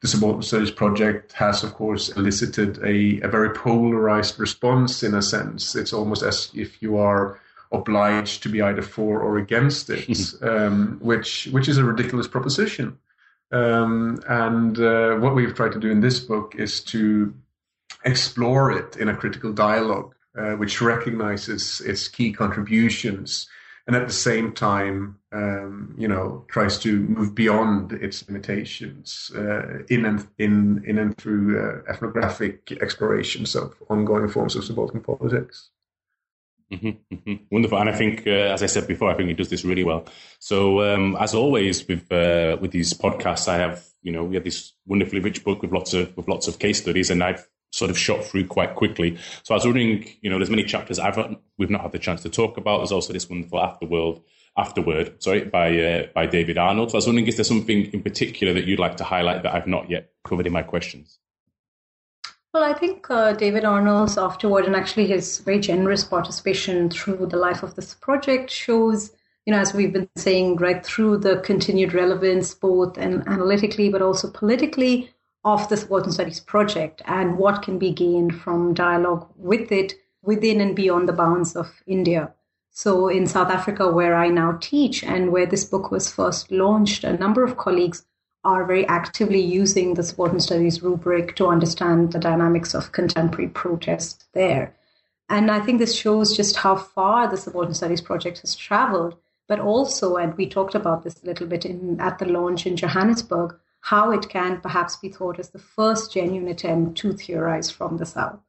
The 0.00 0.08
subaltern 0.08 0.42
studies 0.42 0.70
project 0.70 1.32
has, 1.32 1.64
of 1.64 1.74
course, 1.74 2.08
elicited 2.10 2.78
a, 2.84 3.20
a 3.20 3.28
very 3.28 3.50
polarized 3.50 4.38
response. 4.38 5.02
In 5.02 5.14
a 5.14 5.22
sense, 5.22 5.74
it's 5.74 5.92
almost 5.92 6.22
as 6.22 6.50
if 6.54 6.80
you 6.80 6.98
are 6.98 7.40
obliged 7.72 8.42
to 8.42 8.48
be 8.48 8.62
either 8.62 8.82
for 8.82 9.20
or 9.20 9.38
against 9.38 9.90
it, 9.90 10.08
um, 10.42 10.98
which 11.00 11.48
which 11.52 11.68
is 11.68 11.78
a 11.78 11.84
ridiculous 11.84 12.28
proposition. 12.28 12.98
Um, 13.50 14.20
and 14.28 14.78
uh, 14.78 15.16
what 15.16 15.34
we've 15.34 15.54
tried 15.54 15.72
to 15.72 15.80
do 15.80 15.90
in 15.90 16.00
this 16.00 16.20
book 16.20 16.54
is 16.56 16.80
to 16.84 17.34
explore 18.04 18.70
it 18.70 18.96
in 18.96 19.08
a 19.08 19.16
critical 19.16 19.52
dialogue, 19.52 20.14
uh, 20.36 20.52
which 20.52 20.80
recognizes 20.80 21.80
its 21.80 22.08
key 22.08 22.32
contributions, 22.32 23.48
and 23.88 23.96
at 23.96 24.06
the 24.06 24.12
same 24.12 24.52
time, 24.52 25.18
um, 25.32 25.94
you 25.96 26.06
know, 26.06 26.44
tries 26.48 26.78
to 26.80 27.00
move 27.00 27.34
beyond 27.34 27.92
its 27.92 28.28
limitations 28.28 29.32
uh, 29.34 29.82
in 29.88 30.04
and 30.04 30.28
in 30.38 30.84
in 30.86 30.98
and 30.98 31.16
through 31.16 31.58
uh, 31.58 31.90
ethnographic 31.90 32.70
explorations 32.82 33.56
of 33.56 33.74
ongoing 33.88 34.28
forms 34.28 34.54
of 34.56 34.64
subaltern 34.64 35.00
politics. 35.00 35.70
Mm-hmm, 36.70 37.14
mm-hmm. 37.14 37.44
Wonderful, 37.50 37.78
and 37.78 37.88
I 37.88 37.94
think, 37.94 38.26
uh, 38.26 38.52
as 38.52 38.62
I 38.62 38.66
said 38.66 38.86
before, 38.86 39.10
I 39.10 39.14
think 39.14 39.28
he 39.30 39.34
does 39.34 39.48
this 39.48 39.64
really 39.64 39.84
well. 39.84 40.04
So, 40.38 40.82
um, 40.82 41.16
as 41.18 41.34
always 41.34 41.88
with 41.88 42.12
uh, 42.12 42.58
with 42.60 42.72
these 42.72 42.92
podcasts, 42.92 43.48
I 43.48 43.56
have 43.56 43.86
you 44.02 44.12
know 44.12 44.22
we 44.22 44.34
have 44.34 44.44
this 44.44 44.74
wonderfully 44.86 45.20
rich 45.22 45.44
book 45.44 45.62
with 45.62 45.72
lots 45.72 45.94
of 45.94 46.14
with 46.14 46.28
lots 46.28 46.46
of 46.46 46.58
case 46.58 46.82
studies, 46.82 47.08
and 47.08 47.24
I've 47.24 47.48
sort 47.70 47.90
of 47.90 47.98
shot 47.98 48.24
through 48.24 48.46
quite 48.46 48.74
quickly. 48.74 49.18
So, 49.42 49.54
I 49.54 49.56
was 49.56 49.64
wondering, 49.64 50.08
you 50.20 50.30
know, 50.30 50.38
there's 50.38 50.50
many 50.50 50.64
chapters 50.64 50.98
I've 50.98 51.18
we've 51.58 51.70
not 51.70 51.82
had 51.82 51.92
the 51.92 51.98
chance 51.98 52.22
to 52.22 52.30
talk 52.30 52.56
about. 52.56 52.78
There's 52.78 52.92
also 52.92 53.12
this 53.12 53.28
wonderful 53.28 53.58
afterworld 53.58 54.22
afterword, 54.56 55.22
sorry, 55.22 55.44
by 55.44 55.78
uh, 55.80 56.06
by 56.14 56.26
David 56.26 56.58
Arnold. 56.58 56.90
So, 56.90 56.96
I 56.96 56.98
was 56.98 57.06
wondering, 57.06 57.26
is 57.26 57.36
there 57.36 57.44
something 57.44 57.84
in 57.92 58.02
particular 58.02 58.52
that 58.54 58.66
you'd 58.66 58.78
like 58.78 58.96
to 58.98 59.04
highlight 59.04 59.42
that 59.42 59.54
I've 59.54 59.66
not 59.66 59.90
yet 59.90 60.10
covered 60.24 60.46
in 60.46 60.52
my 60.52 60.62
questions? 60.62 61.18
Well, 62.54 62.64
I 62.64 62.72
think 62.72 63.10
uh, 63.10 63.34
David 63.34 63.66
Arnold's 63.66 64.16
afterword 64.16 64.64
and 64.64 64.74
actually 64.74 65.06
his 65.06 65.38
very 65.38 65.60
generous 65.60 66.02
participation 66.02 66.88
through 66.88 67.26
the 67.26 67.36
life 67.36 67.62
of 67.62 67.74
this 67.74 67.94
project 67.94 68.50
shows, 68.50 69.12
you 69.44 69.52
know, 69.52 69.60
as 69.60 69.74
we've 69.74 69.92
been 69.92 70.08
saying, 70.16 70.56
right 70.56 70.84
through 70.84 71.18
the 71.18 71.40
continued 71.40 71.92
relevance, 71.92 72.54
both 72.54 72.96
and 72.96 73.22
analytically 73.28 73.90
but 73.90 74.00
also 74.00 74.30
politically, 74.30 75.10
of 75.44 75.68
the 75.68 75.76
Subaltern 75.76 76.12
Studies 76.12 76.40
project 76.40 77.02
and 77.06 77.38
what 77.38 77.62
can 77.62 77.78
be 77.78 77.90
gained 77.90 78.40
from 78.40 78.74
dialogue 78.74 79.28
with 79.36 79.70
it 79.72 79.94
within 80.22 80.60
and 80.60 80.74
beyond 80.74 81.08
the 81.08 81.12
bounds 81.12 81.56
of 81.56 81.82
India. 81.86 82.32
So, 82.70 83.08
in 83.08 83.26
South 83.26 83.50
Africa, 83.50 83.90
where 83.90 84.14
I 84.14 84.28
now 84.28 84.58
teach 84.60 85.02
and 85.02 85.32
where 85.32 85.46
this 85.46 85.64
book 85.64 85.90
was 85.90 86.12
first 86.12 86.50
launched, 86.50 87.02
a 87.02 87.16
number 87.16 87.42
of 87.42 87.56
colleagues 87.56 88.04
are 88.44 88.64
very 88.64 88.86
actively 88.86 89.40
using 89.40 89.94
the 89.94 90.02
subaltern 90.02 90.40
studies 90.40 90.82
rubric 90.82 91.34
to 91.36 91.48
understand 91.48 92.12
the 92.12 92.18
dynamics 92.18 92.74
of 92.74 92.92
contemporary 92.92 93.48
protest 93.48 94.26
there. 94.32 94.76
And 95.28 95.50
I 95.50 95.60
think 95.60 95.78
this 95.78 95.94
shows 95.94 96.36
just 96.36 96.56
how 96.56 96.76
far 96.76 97.28
the 97.28 97.36
subaltern 97.36 97.74
studies 97.74 98.00
project 98.00 98.40
has 98.40 98.54
traveled, 98.54 99.16
but 99.46 99.60
also, 99.60 100.16
and 100.16 100.36
we 100.36 100.48
talked 100.48 100.74
about 100.74 101.02
this 101.02 101.22
a 101.22 101.26
little 101.26 101.46
bit 101.46 101.64
in, 101.66 102.00
at 102.00 102.18
the 102.18 102.26
launch 102.26 102.66
in 102.66 102.76
Johannesburg, 102.76 103.56
how 103.80 104.10
it 104.10 104.28
can 104.28 104.60
perhaps 104.60 104.96
be 104.96 105.08
thought 105.08 105.38
as 105.38 105.50
the 105.50 105.58
first 105.58 106.12
genuine 106.12 106.48
attempt 106.48 106.98
to 106.98 107.12
theorize 107.12 107.70
from 107.70 107.96
the 107.96 108.06
South. 108.06 108.40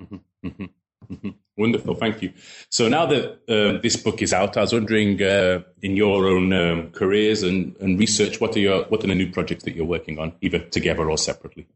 Mm-hmm, 0.00 0.16
mm-hmm, 0.46 0.64
mm-hmm. 1.12 1.30
Wonderful, 1.56 1.94
thank 1.94 2.22
you. 2.22 2.32
So 2.70 2.88
now 2.88 3.06
that 3.06 3.24
uh, 3.46 3.80
this 3.82 3.96
book 3.96 4.22
is 4.22 4.32
out, 4.32 4.56
I 4.56 4.62
was 4.62 4.72
wondering, 4.72 5.22
uh, 5.22 5.60
in 5.82 5.96
your 5.96 6.26
own 6.26 6.52
um, 6.52 6.90
careers 6.90 7.42
and, 7.42 7.76
and 7.78 7.98
research, 7.98 8.40
what 8.40 8.56
are 8.56 8.60
your 8.60 8.84
what 8.84 9.04
are 9.04 9.06
the 9.06 9.14
new 9.14 9.30
projects 9.30 9.64
that 9.64 9.76
you're 9.76 9.84
working 9.84 10.18
on, 10.18 10.32
either 10.40 10.58
together 10.58 11.10
or 11.10 11.18
separately? 11.18 11.66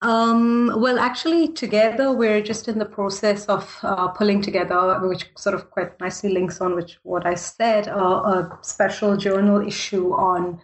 Um, 0.00 0.72
well, 0.76 0.98
actually, 0.98 1.48
together 1.48 2.12
we're 2.12 2.40
just 2.40 2.66
in 2.66 2.78
the 2.78 2.84
process 2.84 3.46
of 3.46 3.78
uh, 3.82 4.08
pulling 4.08 4.42
together, 4.42 4.98
which 5.08 5.26
sort 5.36 5.54
of 5.54 5.70
quite 5.70 5.98
nicely 6.00 6.30
links 6.30 6.60
on 6.60 6.74
which 6.74 6.98
what 7.02 7.26
I 7.26 7.34
said, 7.34 7.88
uh, 7.88 7.92
a 7.94 8.58
special 8.62 9.16
journal 9.16 9.66
issue 9.66 10.12
on 10.12 10.60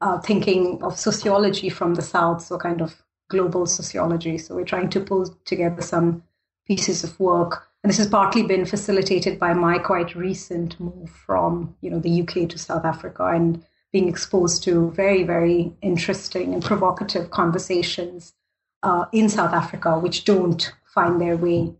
uh, 0.00 0.18
thinking 0.18 0.82
of 0.82 0.98
sociology 0.98 1.68
from 1.68 1.94
the 1.94 2.02
South, 2.02 2.42
so 2.42 2.58
kind 2.58 2.80
of 2.80 3.02
global 3.28 3.66
sociology. 3.66 4.38
So 4.38 4.54
we're 4.54 4.64
trying 4.64 4.90
to 4.90 5.00
pull 5.00 5.26
together 5.44 5.82
some 5.82 6.22
pieces 6.66 7.04
of 7.04 7.18
work. 7.18 7.68
And 7.82 7.90
this 7.90 7.98
has 7.98 8.08
partly 8.08 8.42
been 8.42 8.64
facilitated 8.64 9.38
by 9.38 9.54
my 9.54 9.78
quite 9.78 10.14
recent 10.14 10.78
move 10.80 11.10
from, 11.10 11.74
you 11.80 11.90
know, 11.90 12.00
the 12.00 12.22
UK 12.22 12.48
to 12.48 12.58
South 12.58 12.84
Africa 12.84 13.26
and 13.26 13.64
being 13.92 14.08
exposed 14.08 14.62
to 14.64 14.90
very, 14.90 15.22
very 15.22 15.72
interesting 15.80 16.52
and 16.52 16.62
provocative 16.62 17.30
conversations 17.30 18.34
uh, 18.82 19.06
in 19.12 19.28
South 19.28 19.54
Africa, 19.54 19.98
which 19.98 20.24
don't 20.24 20.72
find 20.84 21.20
their 21.20 21.36
way 21.36 21.72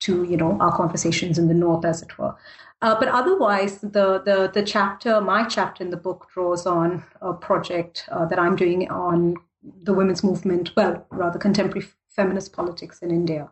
to, 0.00 0.24
you 0.24 0.36
know, 0.36 0.58
our 0.60 0.76
conversations 0.76 1.38
in 1.38 1.48
the 1.48 1.54
North, 1.54 1.84
as 1.84 2.02
it 2.02 2.18
were. 2.18 2.34
Uh, 2.82 2.98
but 2.98 3.08
otherwise, 3.08 3.78
the, 3.78 4.20
the 4.24 4.50
the 4.52 4.62
chapter, 4.62 5.20
my 5.20 5.44
chapter 5.44 5.84
in 5.84 5.90
the 5.90 5.96
book, 5.96 6.26
draws 6.34 6.66
on 6.66 7.04
a 7.20 7.32
project 7.32 8.08
uh, 8.10 8.26
that 8.26 8.40
I'm 8.40 8.56
doing 8.56 8.90
on 8.90 9.36
the 9.84 9.94
women's 9.94 10.24
movement, 10.24 10.72
well, 10.76 11.06
rather 11.10 11.38
contemporary 11.38 11.86
feminist 12.08 12.52
politics 12.52 12.98
in 12.98 13.12
India. 13.12 13.50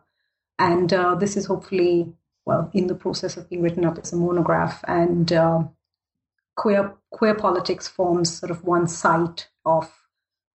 And 0.59 0.91
uh, 0.91 1.15
this 1.15 1.37
is 1.37 1.45
hopefully, 1.45 2.13
well, 2.45 2.69
in 2.73 2.87
the 2.87 2.95
process 2.95 3.37
of 3.37 3.49
being 3.49 3.61
written 3.61 3.85
up 3.85 3.97
as 3.97 4.11
a 4.11 4.17
monograph. 4.17 4.83
And 4.85 5.31
uh, 5.31 5.63
queer 6.57 6.93
queer 7.11 7.33
politics 7.33 7.87
forms 7.87 8.37
sort 8.37 8.51
of 8.51 8.65
one 8.65 8.87
side 8.87 9.45
of 9.65 9.89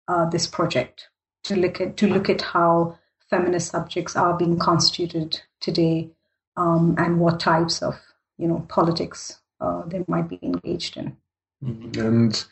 uh, 0.09 0.29
this 0.29 0.47
project 0.47 1.09
to 1.45 1.55
look 1.55 1.79
at 1.79 1.95
to 1.97 2.07
look 2.07 2.29
at 2.29 2.41
how 2.41 2.99
feminist 3.29 3.71
subjects 3.71 4.17
are 4.17 4.38
being 4.38 4.59
constituted 4.59 5.41
today 5.61 6.09
um, 6.57 6.95
and 6.97 7.21
what 7.21 7.39
types 7.39 7.81
of 7.81 7.95
you 8.38 8.48
know 8.48 8.65
politics 8.69 9.39
uh, 9.62 9.84
they 9.88 10.04
might 10.08 10.28
be 10.28 10.39
engaged 10.41 10.98
in. 10.98 11.15
And 11.62 12.45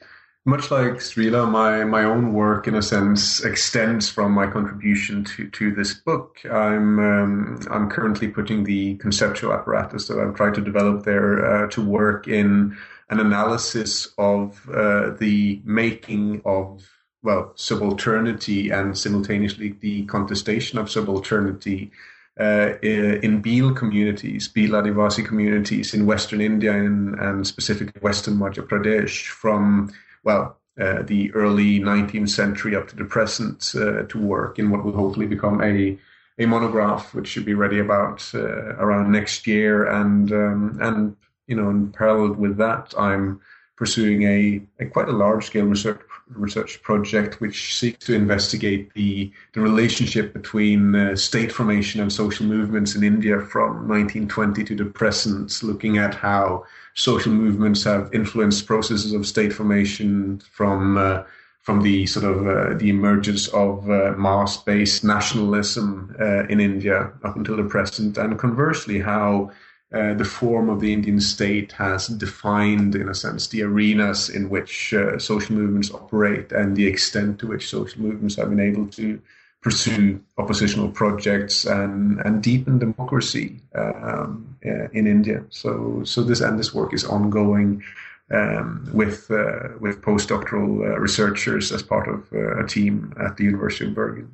much 0.46 0.72
like 0.72 0.96
Srila, 0.96 1.50
my, 1.50 1.86
my 1.86 2.04
own 2.04 2.34
work, 2.34 2.68
in 2.68 2.76
a 2.76 2.82
sense, 2.82 3.44
extends 3.46 4.10
from 4.10 4.34
my 4.34 4.46
contribution 4.46 5.24
to, 5.24 5.50
to 5.52 5.72
this 5.74 5.94
book. 5.94 6.40
I'm 6.46 7.00
um, 7.00 7.60
I'm 7.72 7.90
currently 7.90 8.28
putting 8.28 8.64
the 8.64 8.96
conceptual 8.96 9.54
apparatus 9.54 10.08
that 10.08 10.20
I've 10.20 10.36
tried 10.36 10.56
to 10.56 10.62
develop 10.62 11.04
there 11.04 11.46
uh, 11.46 11.70
to 11.70 11.82
work 11.82 12.28
in 12.28 12.76
an 13.10 13.20
analysis 13.20 14.14
of 14.18 14.70
uh, 14.70 15.12
the 15.12 15.62
making 15.64 16.42
of 16.44 16.90
well 17.22 17.54
subalternity 17.56 18.74
and 18.78 18.98
simultaneously 18.98 19.76
the 19.80 20.04
contestation 20.06 20.78
of 20.78 20.88
subalternity 20.88 21.92
uh, 22.40 22.74
in 22.82 23.42
Bhil 23.42 23.76
communities, 23.76 24.48
Bhil 24.48 24.72
Adivasi 24.72 25.26
communities 25.26 25.94
in 25.94 26.06
Western 26.06 26.42
India 26.42 26.74
and, 26.74 27.14
and 27.20 27.46
specifically 27.46 28.00
Western 28.02 28.36
Madhya 28.36 28.68
Pradesh 28.68 29.28
from 29.28 29.92
well, 30.24 30.58
uh, 30.80 31.04
the 31.04 31.32
early 31.34 31.80
19th 31.80 32.30
century 32.30 32.76
up 32.76 32.88
to 32.88 32.96
the 32.96 33.06
present 33.06 33.74
uh, 33.76 34.04
to 34.04 34.18
work 34.18 34.58
in 34.58 34.72
what 34.72 34.84
will 34.84 34.94
hopefully 34.94 35.28
become 35.28 35.62
a 35.62 35.98
a 36.40 36.48
monograph, 36.48 37.14
which 37.14 37.28
should 37.28 37.46
be 37.46 37.54
ready 37.54 37.78
about 37.78 38.28
uh, 38.34 38.74
around 38.78 39.12
next 39.12 39.46
year, 39.46 39.86
and 39.86 40.32
um, 40.32 40.80
and 40.82 41.16
you 41.46 41.56
know, 41.56 41.70
in 41.70 41.92
parallel 41.92 42.34
with 42.34 42.58
that, 42.58 42.94
I'm 42.98 43.40
pursuing 43.84 44.24
a, 44.24 44.62
a 44.80 44.86
quite 44.86 45.10
a 45.10 45.18
large 45.24 45.44
scale 45.46 45.66
research 45.66 46.00
research 46.48 46.82
project 46.84 47.42
which 47.42 47.76
seeks 47.78 48.06
to 48.06 48.14
investigate 48.14 48.94
the 48.94 49.30
the 49.54 49.60
relationship 49.60 50.32
between 50.40 50.96
uh, 50.96 51.16
state 51.30 51.52
formation 51.52 52.00
and 52.00 52.12
social 52.12 52.46
movements 52.46 52.96
in 52.96 53.04
India 53.04 53.42
from 53.42 53.70
1920 53.90 54.64
to 54.64 54.76
the 54.82 54.86
present, 54.86 55.62
looking 55.64 55.98
at 55.98 56.16
how 56.16 56.64
social 56.94 57.34
movements 57.34 57.84
have 57.84 58.10
influenced 58.14 58.66
processes 58.66 59.12
of 59.12 59.28
state 59.28 59.52
formation 59.52 60.42
from 60.58 60.98
uh, 60.98 61.24
from 61.64 61.82
the 61.82 62.06
sort 62.06 62.26
of 62.26 62.38
uh, 62.48 62.78
the 62.78 62.90
emergence 62.90 63.50
of 63.50 63.90
uh, 63.90 64.14
mass-based 64.18 65.04
nationalism 65.04 66.16
uh, 66.20 66.44
in 66.54 66.60
India 66.62 67.12
up 67.26 67.36
until 67.36 67.58
the 67.58 67.70
present, 67.76 68.18
and 68.18 68.40
conversely, 68.40 69.00
how 69.00 69.52
uh, 69.94 70.14
the 70.16 70.26
form 70.26 70.70
of 70.70 70.80
the 70.80 70.92
Indian 70.92 71.20
state 71.20 71.72
has 71.74 72.08
defined, 72.08 72.96
in 72.96 73.10
a 73.10 73.14
sense, 73.14 73.48
the 73.48 73.62
arenas 73.62 74.30
in 74.30 74.50
which 74.50 74.94
uh, 74.94 75.20
social 75.20 75.56
movements 75.56 75.92
operate 75.92 76.52
and 76.52 76.76
the 76.76 76.88
extent 76.88 77.40
to 77.40 77.48
which 77.48 77.70
social 77.70 78.02
movements 78.02 78.36
have 78.36 78.50
been 78.50 78.60
able 78.60 78.88
to 78.88 79.22
pursue 79.62 80.20
oppositional 80.38 80.90
projects 80.90 81.66
and, 81.66 82.20
and 82.26 82.42
deepen 82.42 82.80
democracy 82.80 83.62
um, 83.76 84.58
uh, 84.66 84.90
in 84.94 85.06
India. 85.08 85.44
So, 85.50 86.02
so 86.04 86.24
this 86.24 86.42
and 86.42 86.60
this 86.60 86.74
work 86.74 86.94
is 86.94 87.06
ongoing 87.06 87.84
um, 88.32 88.90
with 88.94 89.30
uh, 89.30 89.70
with 89.80 90.02
postdoctoral 90.02 90.82
uh, 90.82 91.00
researchers 91.00 91.72
as 91.72 91.84
part 91.84 92.08
of 92.08 92.32
a 92.34 92.66
team 92.66 93.14
at 93.20 93.38
the 93.38 93.44
University 93.44 93.86
of 93.86 93.94
Bergen. 93.94 94.32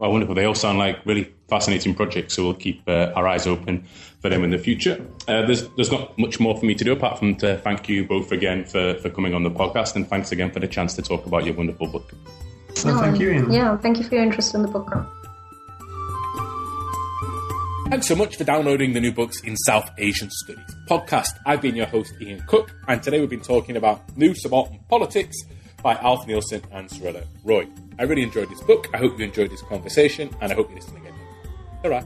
Well, 0.00 0.12
wonderful. 0.12 0.34
They 0.34 0.46
all 0.46 0.54
sound 0.54 0.78
like 0.78 1.04
really 1.04 1.30
fascinating 1.50 1.94
projects, 1.94 2.34
so 2.34 2.44
we'll 2.44 2.54
keep 2.54 2.82
uh, 2.88 3.12
our 3.14 3.28
eyes 3.28 3.46
open 3.46 3.84
for 4.22 4.30
them 4.30 4.42
in 4.44 4.50
the 4.50 4.56
future. 4.56 4.98
Uh, 5.28 5.44
there's 5.44 5.68
there's 5.76 5.92
not 5.92 6.18
much 6.18 6.40
more 6.40 6.58
for 6.58 6.64
me 6.64 6.74
to 6.74 6.82
do 6.82 6.92
apart 6.92 7.18
from 7.18 7.36
to 7.36 7.58
thank 7.58 7.86
you 7.86 8.06
both 8.06 8.32
again 8.32 8.64
for, 8.64 8.94
for 8.94 9.10
coming 9.10 9.34
on 9.34 9.42
the 9.42 9.50
podcast, 9.50 9.96
and 9.96 10.08
thanks 10.08 10.32
again 10.32 10.50
for 10.50 10.58
the 10.58 10.66
chance 10.66 10.94
to 10.94 11.02
talk 11.02 11.26
about 11.26 11.44
your 11.44 11.54
wonderful 11.54 11.86
book. 11.86 12.14
So 12.74 12.96
thank 12.98 13.20
you. 13.20 13.30
Ian. 13.30 13.52
Yeah, 13.52 13.76
thank 13.76 13.98
you 13.98 14.04
for 14.04 14.14
your 14.14 14.24
interest 14.24 14.54
in 14.54 14.62
the 14.62 14.68
book. 14.68 14.90
Thanks 17.90 18.06
so 18.06 18.14
much 18.14 18.36
for 18.36 18.44
downloading 18.44 18.94
the 18.94 19.00
New 19.00 19.12
Books 19.12 19.40
in 19.40 19.54
South 19.56 19.90
Asian 19.98 20.30
Studies 20.30 20.64
podcast. 20.88 21.38
I've 21.44 21.60
been 21.60 21.76
your 21.76 21.86
host, 21.86 22.14
Ian 22.22 22.42
Cook, 22.46 22.74
and 22.88 23.02
today 23.02 23.20
we've 23.20 23.28
been 23.28 23.40
talking 23.42 23.76
about 23.76 24.16
New 24.16 24.32
Subaltern 24.32 24.78
Politics 24.88 25.36
by 25.82 25.94
Alf 25.96 26.26
Nilsen 26.26 26.62
and 26.72 26.88
Srila 26.88 27.24
Roy. 27.44 27.66
I 27.98 28.04
really 28.04 28.22
enjoyed 28.22 28.48
this 28.48 28.60
book. 28.62 28.88
I 28.94 28.98
hope 28.98 29.18
you 29.18 29.24
enjoyed 29.24 29.50
this 29.50 29.62
conversation, 29.62 30.34
and 30.40 30.52
I 30.52 30.54
hope 30.54 30.70
you 30.70 30.76
listen 30.76 30.96
again. 30.96 31.14
All 31.84 31.90
right. 31.90 32.04